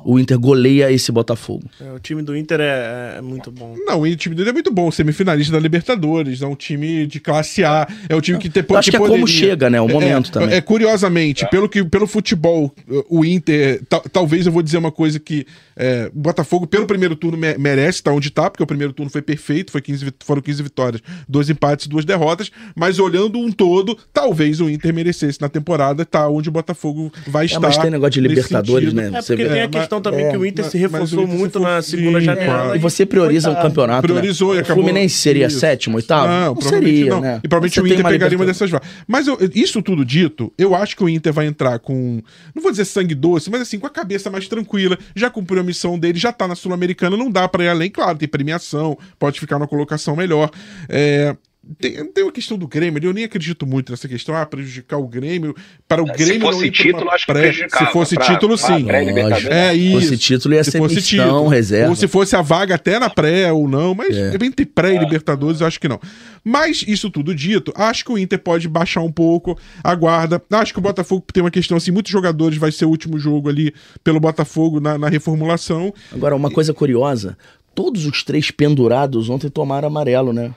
[0.05, 1.63] O Inter goleia esse Botafogo.
[1.81, 3.75] É, o time do Inter é, é muito bom.
[3.85, 7.63] Não, o time dele é muito bom, semifinalista da Libertadores, é um time de classe
[7.63, 9.79] A, é um time que tem Eu acho que é como chega, né?
[9.81, 10.55] O momento é, também.
[10.55, 12.73] É, curiosamente, pelo que pelo futebol,
[13.09, 15.45] o Inter, ta- talvez eu vou dizer uma coisa que
[15.75, 19.11] é, o Botafogo pelo primeiro turno me- merece estar onde tá, porque o primeiro turno
[19.11, 23.37] foi perfeito, foi 15, vit- foram 15 vitórias, dois empates e duas derrotas, mas olhando
[23.39, 27.59] um todo, talvez o Inter merecesse na temporada estar onde o Botafogo vai É, estar.
[27.59, 29.11] mas tem negócio de Libertadores, sentido.
[29.11, 29.17] né?
[29.17, 30.77] É Você porque vê- tem a É, questão também é, que o Inter mas- se
[30.77, 32.53] mas o reforçou Inter se muito na segunda Sim, janela.
[32.63, 32.75] claro.
[32.75, 34.01] E você prioriza o campeonato.
[34.03, 34.55] Priorizou né?
[34.55, 35.59] e O acabou- Fluminense seria Isso.
[35.59, 36.27] sétimo, oitavo?
[36.27, 37.21] Não, provavelmente seria, não.
[37.21, 37.39] né?
[37.43, 38.87] E provavelmente Você o Inter pegaria uma dessas vagas.
[39.07, 42.21] Mas eu- isso tudo dito, eu acho que o Inter vai entrar com.
[42.53, 44.97] Não vou dizer sangue doce, mas assim, com a cabeça mais tranquila.
[45.15, 47.89] Já cumpriu a missão dele, já tá na Sul-Americana, não dá pra ir além.
[47.89, 50.49] Claro, tem premiação, pode ficar na colocação melhor.
[50.89, 51.35] É.
[51.79, 55.07] Tem, tem a questão do Grêmio, eu nem acredito muito nessa questão, ah, prejudicar o
[55.07, 55.55] Grêmio,
[55.87, 57.51] para o Se Grêmio fosse não título, uma acho que pré.
[57.53, 58.85] Se fosse Pra- título, pra sim.
[58.85, 59.47] pré-Libertadores.
[59.49, 59.99] É Se isso.
[59.99, 61.47] fosse título, ia Se ser fosse mistão, título.
[61.49, 61.89] reserva.
[61.89, 64.33] Ou se fosse a vaga até na pré ou não, mas É.
[64.41, 65.99] entre pré e Libertadores, eu acho que não.
[66.43, 70.41] Mas isso tudo dito, acho que o Inter pode baixar um pouco a guarda.
[70.51, 73.49] Acho que o Botafogo tem uma questão assim, muitos jogadores vai ser o último jogo
[73.49, 75.93] ali pelo Botafogo na, na reformulação.
[76.13, 77.37] Agora, uma coisa curiosa:
[77.75, 80.53] todos os três pendurados ontem tomaram amarelo, né?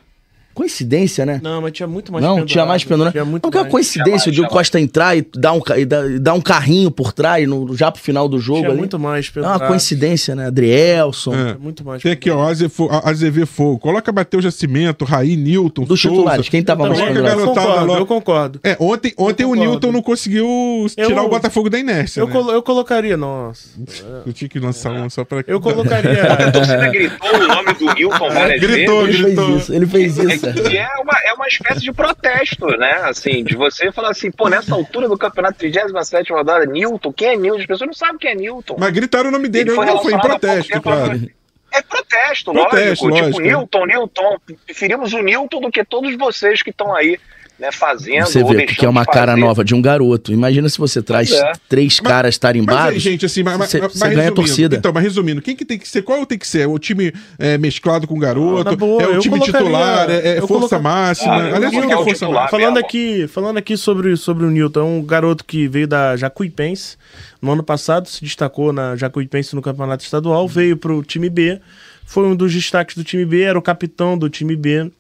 [0.55, 1.41] Coincidência, né?
[1.43, 2.49] Não, mas tinha muito mais Não, pendurado.
[2.51, 3.13] tinha mais pendurado.
[3.13, 3.73] Tinha muito Porque é uma mais.
[3.73, 6.41] coincidência o Tinha Diogo mais, Costa entrar e dar um, e dar, e dar um
[6.41, 8.79] carrinho por trás, no, já pro final do jogo Tinha ali.
[8.79, 9.61] muito mais é pendurado.
[9.61, 10.47] uma coincidência, né?
[10.49, 11.35] Adrielson.
[11.35, 11.55] É.
[11.59, 13.79] Muito mais Tem aqui, ó, AZV Fogo.
[13.79, 16.17] Coloca Matheus Jacimento, Raí, Nilton, Dos Souza.
[16.17, 17.41] titulares, quem tava mais pendurado?
[17.41, 18.61] Eu concordo, eu concordo.
[18.65, 19.55] É, ontem, ontem o.
[19.55, 20.47] Nilton não conseguiu
[20.95, 22.21] tirar Eu- o Botafogo da inércia.
[22.21, 22.33] Eu, né?
[22.33, 23.69] colo- eu colocaria, nossa.
[24.27, 25.43] Eu tinha que lançar um só pra.
[25.47, 26.23] Eu colocaria.
[26.41, 29.21] A torcida gritou o nome do Newton várias Gritou, vezes.
[29.21, 29.57] Ele fez gritou.
[29.57, 30.40] isso, ele fez isso.
[30.43, 32.93] É que é uma, é uma espécie de protesto, né?
[33.05, 37.37] Assim, de você falar assim, pô, nessa altura do campeonato, 37 rodada, Newton, quem é
[37.37, 37.61] Newton?
[37.61, 38.77] As pessoas não sabem quem é Newton.
[38.79, 41.31] Mas gritaram o nome dele, Ele foi não foi em protesto, tempo, claro.
[41.73, 43.07] É protesto, Protesto, lógico.
[43.09, 43.31] lógico.
[43.31, 44.37] Tipo, Newton, Newton,
[44.67, 47.19] preferimos o Newton do que todos vocês que estão aí,
[47.61, 48.27] né, fazendo.
[48.27, 49.41] Você vê o deixando que é uma cara fazer.
[49.41, 50.33] nova de um garoto.
[50.33, 51.53] Imagina se você traz é.
[51.69, 52.95] três caras Mas tarimbados.
[52.95, 54.77] aí, gente, assim, mas, mas, você, mas ganha a torcida.
[54.77, 56.03] Então, mas resumindo, quem que tem que ser?
[56.03, 56.67] Qual tem que ser?
[56.67, 58.65] O time é, mesclado com garoto?
[58.65, 60.09] Na boa, é o time titular?
[60.11, 61.33] É, é força coloca- máxima?
[61.35, 62.43] Ah, Aliás, o que é o força titular.
[62.45, 62.61] máxima?
[62.61, 66.97] falando aqui, falando aqui sobre, sobre o Newton, é um garoto que veio da Jacuipense.
[67.43, 71.61] No ano passado se destacou na Jacuipense no campeonato estadual, veio pro time B,
[72.05, 74.91] foi um dos destaques do time B, era o capitão do time B.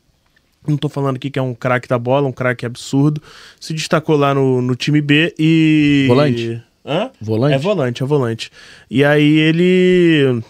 [0.67, 3.23] Não tô falando aqui que é um craque da bola, um craque absurdo.
[3.59, 6.05] Se destacou lá no, no time B e.
[6.07, 6.63] Volante?
[6.85, 7.11] Hã?
[7.21, 7.55] Volante?
[7.55, 8.51] É volante, é volante.
[8.91, 10.43] E aí ele.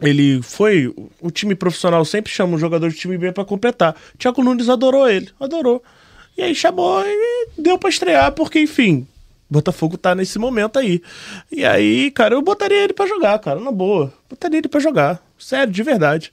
[0.00, 0.92] Ele foi.
[1.20, 3.94] O time profissional sempre chama um jogador de time B pra completar.
[4.18, 5.82] Thiago Nunes adorou ele, adorou.
[6.36, 9.06] E aí chamou e deu pra estrear, porque, enfim,
[9.48, 11.00] Botafogo tá nesse momento aí.
[11.50, 14.12] E aí, cara, eu botaria ele pra jogar, cara, na boa.
[14.28, 15.22] Botaria ele pra jogar.
[15.38, 16.32] Sério, de verdade.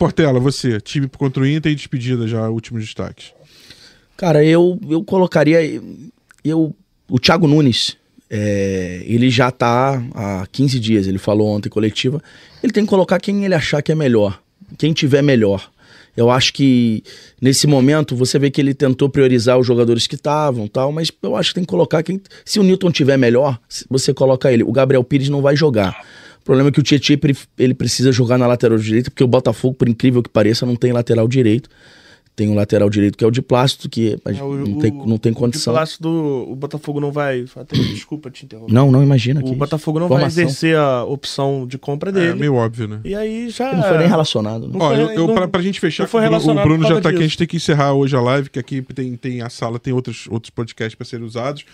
[0.00, 3.34] Portela, você, time contra o Inter e despedida já, últimos destaques.
[4.16, 5.60] Cara, eu, eu colocaria.
[6.42, 6.74] Eu,
[7.06, 7.98] o Thiago Nunes,
[8.30, 12.22] é, ele já tá há 15 dias, ele falou ontem coletiva.
[12.62, 14.40] Ele tem que colocar quem ele achar que é melhor.
[14.78, 15.70] Quem tiver melhor.
[16.16, 17.04] Eu acho que
[17.38, 21.36] nesse momento você vê que ele tentou priorizar os jogadores que estavam, tal, mas eu
[21.36, 22.18] acho que tem que colocar quem.
[22.42, 24.62] Se o Newton tiver melhor, você coloca ele.
[24.62, 26.02] O Gabriel Pires não vai jogar.
[26.40, 27.18] O problema é que o Tietchan
[27.58, 30.92] ele precisa jogar na lateral direita, porque o Botafogo, por incrível que pareça, não tem
[30.92, 31.68] lateral direito.
[32.40, 35.18] Tem um lateral direito que é o de plástico, que é, o, não, tem, não
[35.18, 35.74] tem condição.
[35.74, 37.44] O de plástico do o Botafogo não vai.
[37.54, 38.72] Até, desculpa te interromper.
[38.72, 39.44] Não, não imagina.
[39.44, 40.34] O Botafogo não Formação.
[40.36, 42.28] vai exercer a opção de compra dele.
[42.28, 43.00] É meio óbvio, né?
[43.04, 43.68] E aí já.
[43.68, 44.68] Ele não foi nem relacionado.
[44.68, 44.78] Né?
[44.80, 47.18] Ó, foi, eu, eu, não, pra, pra gente fechar, o Bruno já tá aqui.
[47.18, 49.92] A gente tem que encerrar hoje a live, que aqui tem, tem a sala, tem
[49.92, 51.66] outros, outros podcasts para serem usados.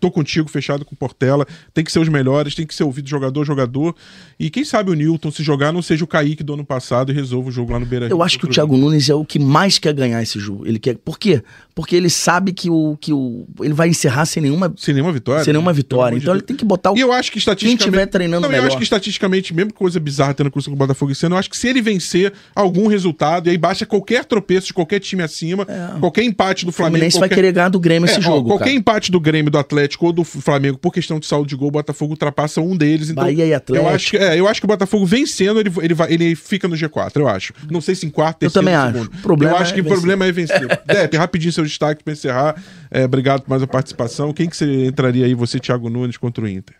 [0.00, 1.46] Tô contigo, fechado com Portela.
[1.72, 3.94] Tem que ser os melhores, tem que ser ouvido jogador, jogador.
[4.38, 7.14] E quem sabe o Newton, se jogar, não seja o Kaique do ano passado e
[7.14, 9.38] resolva o jogo lá no Beira Eu acho que o Thiago Nunes é o que
[9.38, 10.66] mais quer ganhar esse jogo.
[10.66, 10.96] Ele quer.
[10.96, 11.42] Por quê?
[11.74, 13.46] Porque ele sabe que o, que o.
[13.60, 14.72] Ele vai encerrar sem nenhuma.
[14.76, 15.44] Sem nenhuma vitória.
[15.44, 16.16] Sem nenhuma vitória.
[16.16, 16.96] Então ele tem que botar o.
[16.96, 17.78] E eu acho que estatisticamente.
[17.78, 18.64] Quem estiver treinando não, melhor.
[18.64, 21.38] Eu acho que estatisticamente, mesmo coisa bizarra tendo curso com o Botafogo esse ano, eu
[21.38, 25.22] acho que se ele vencer algum resultado, e aí baixa qualquer tropeço de qualquer time
[25.22, 25.98] acima, é.
[25.98, 26.96] qualquer empate do Flamengo.
[26.96, 27.28] O Fluminense qualquer...
[27.28, 28.48] vai querer ganhar do Grêmio é, esse jogo.
[28.48, 28.76] Ó, qualquer cara.
[28.76, 31.72] empate do Grêmio, do Atlético ou do Flamengo, por questão de saúde de gol, o
[31.72, 33.10] Botafogo ultrapassa um deles.
[33.10, 33.86] Então, Bahia e Atlético.
[33.88, 36.66] Eu acho que, é, eu acho que o Botafogo vencendo, ele, ele, vai, ele fica
[36.66, 37.52] no G4, eu acho.
[37.70, 39.10] Não sei se em quarto, terceiro, Eu também segundo.
[39.12, 39.20] acho.
[39.20, 39.98] O problema eu acho é que o vencer.
[39.98, 40.66] problema é vencer.
[40.86, 42.62] Depe, rapidinho seu destaque pra encerrar.
[42.90, 44.32] É, obrigado por mais a participação.
[44.32, 46.76] Quem que você entraria aí, você, Thiago Nunes, contra o Inter?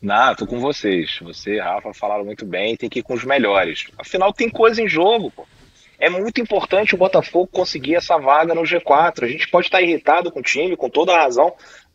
[0.00, 1.18] Não, tô com vocês.
[1.22, 3.86] Você e Rafa falaram muito bem, tem que ir com os melhores.
[3.98, 5.46] Afinal, tem coisa em jogo, pô.
[5.98, 9.24] É muito importante o Botafogo conseguir essa vaga no G4.
[9.24, 11.54] A gente pode estar irritado com o time, com toda a razão,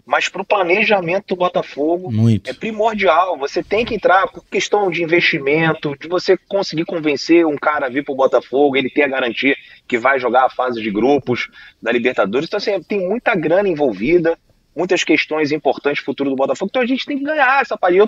[0.10, 2.50] mas para o planejamento do Botafogo muito.
[2.50, 3.38] é primordial.
[3.38, 7.89] Você tem que entrar por questão de investimento, de você conseguir convencer um cara a
[7.89, 9.56] vir para o Botafogo, ele ter a garantia
[9.88, 11.47] que vai jogar a fase de grupos
[11.80, 12.47] da Libertadores.
[12.47, 14.36] Então, assim, tem muita grana envolvida,
[14.76, 16.70] muitas questões importantes futuro do Botafogo.
[16.70, 18.08] Então a gente tem que ganhar essa partida.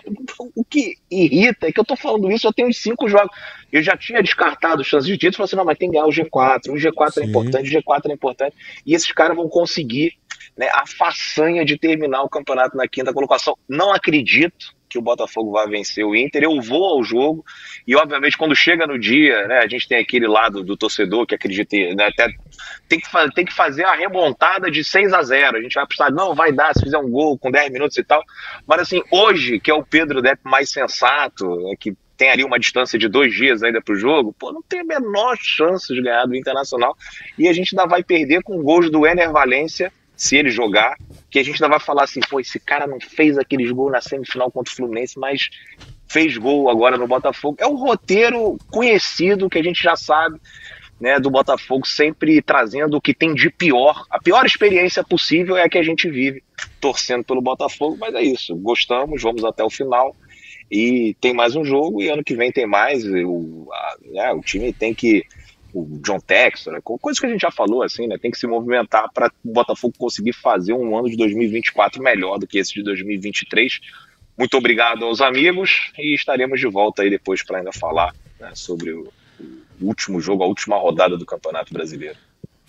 [0.56, 3.36] O que irrita é que eu tô falando isso, eu tenho uns cinco jogos.
[3.72, 6.12] Eu já tinha descartado chances de título, falei assim, não, mas tem que ganhar o
[6.12, 6.70] G4.
[6.70, 7.22] O G4 Sim.
[7.22, 8.56] é importante, o G4 é importante.
[8.86, 10.14] E esses caras vão conseguir
[10.58, 13.58] né, a façanha de terminar o campeonato na quinta colocação.
[13.68, 16.44] Não acredito que o Botafogo vai vencer o Inter.
[16.44, 17.46] Eu vou ao jogo
[17.88, 21.34] e, obviamente, quando chega no dia, né, a gente tem aquele lado do torcedor que
[21.34, 22.28] acredita, né, até
[22.90, 26.12] tem que, tem que fazer a remontada de 6 a 0 A gente vai precisar,
[26.12, 28.22] não, vai dar se fizer um gol com 10 minutos e tal.
[28.68, 32.60] Mas, assim, hoje, que é o Pedro Depp mais sensato, né, que tem ali uma
[32.60, 36.26] distância de dois dias ainda pro jogo, pô, não tem a menor chance de ganhar
[36.26, 36.96] do Internacional.
[37.40, 39.92] E a gente ainda vai perder com gols do Ener Valência
[40.22, 40.96] se ele jogar,
[41.32, 44.02] que a gente ainda vai falar assim, pô, esse cara não fez aqueles gols na
[44.02, 45.50] semifinal contra o Fluminense, mas
[46.08, 47.58] fez gol agora no Botafogo.
[47.60, 50.40] É um roteiro conhecido que a gente já sabe,
[51.00, 54.06] né, do Botafogo sempre trazendo o que tem de pior.
[54.12, 56.44] A pior experiência possível é a que a gente vive
[56.80, 58.56] torcendo pelo Botafogo, mas é isso.
[58.58, 60.16] Gostamos, vamos até o final.
[60.70, 63.04] E tem mais um jogo e ano que vem tem mais.
[63.04, 65.26] A, né, o time tem que
[65.74, 68.18] o John Textor, né, coisa que a gente já falou, assim, né?
[68.18, 72.48] Tem que se movimentar para o Botafogo conseguir fazer um ano de 2024 melhor do
[72.48, 73.80] que esse de 2023.
[74.38, 78.92] Muito obrigado aos amigos e estaremos de volta aí depois para ainda falar né, sobre
[78.92, 79.12] o
[79.82, 82.18] último jogo, a última rodada do Campeonato Brasileiro.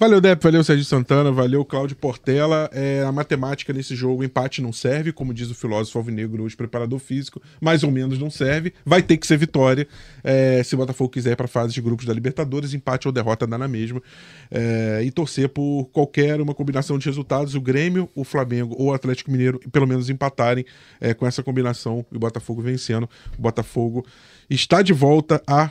[0.02, 2.68] Valeu, Depp, valeu, Sérgio Santana, valeu, Cláudio Portela.
[2.72, 6.98] É, a matemática nesse jogo, empate não serve, como diz o filósofo alvinegro, hoje preparador
[6.98, 8.74] físico, mais ou menos não serve.
[8.84, 9.86] Vai ter que ser vitória.
[10.24, 13.46] É, se o Botafogo quiser para a fase de grupos da Libertadores, empate ou derrota
[13.46, 14.02] dá na mesma.
[14.50, 18.92] É, e torcer por qualquer uma combinação de resultados, o Grêmio, o Flamengo ou o
[18.92, 20.64] Atlético Mineiro, pelo menos empatarem
[21.00, 23.08] é, com essa combinação e o Botafogo vencendo.
[23.38, 24.04] O Botafogo
[24.50, 25.70] está de volta a.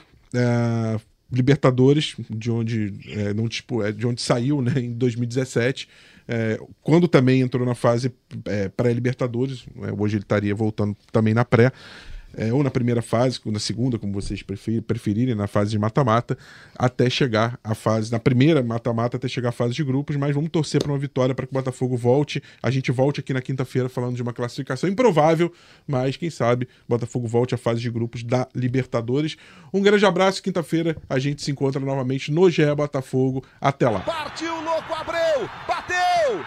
[1.31, 5.87] É, Libertadores, de onde, é, não, tipo, é, de onde saiu né, em 2017,
[6.27, 8.13] é, quando também entrou na fase
[8.45, 9.65] é, pré-Libertadores,
[9.97, 11.71] hoje ele estaria voltando também na pré.
[12.35, 16.37] É, ou na primeira fase, ou na segunda, como vocês preferirem, na fase de mata-mata,
[16.77, 20.49] até chegar à fase, na primeira mata-mata, até chegar à fase de grupos, mas vamos
[20.49, 22.41] torcer para uma vitória para que o Botafogo volte.
[22.61, 25.51] A gente volte aqui na quinta-feira falando de uma classificação improvável,
[25.87, 29.37] mas quem sabe o Botafogo volte à fase de grupos da Libertadores.
[29.73, 33.43] Um grande abraço, quinta-feira a gente se encontra novamente no GE Botafogo.
[33.59, 33.99] Até lá.
[34.01, 35.49] Partiu, louco, Abreu!
[35.67, 36.37] Bateu!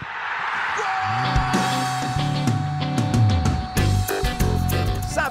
[0.75, 1.64] Gol!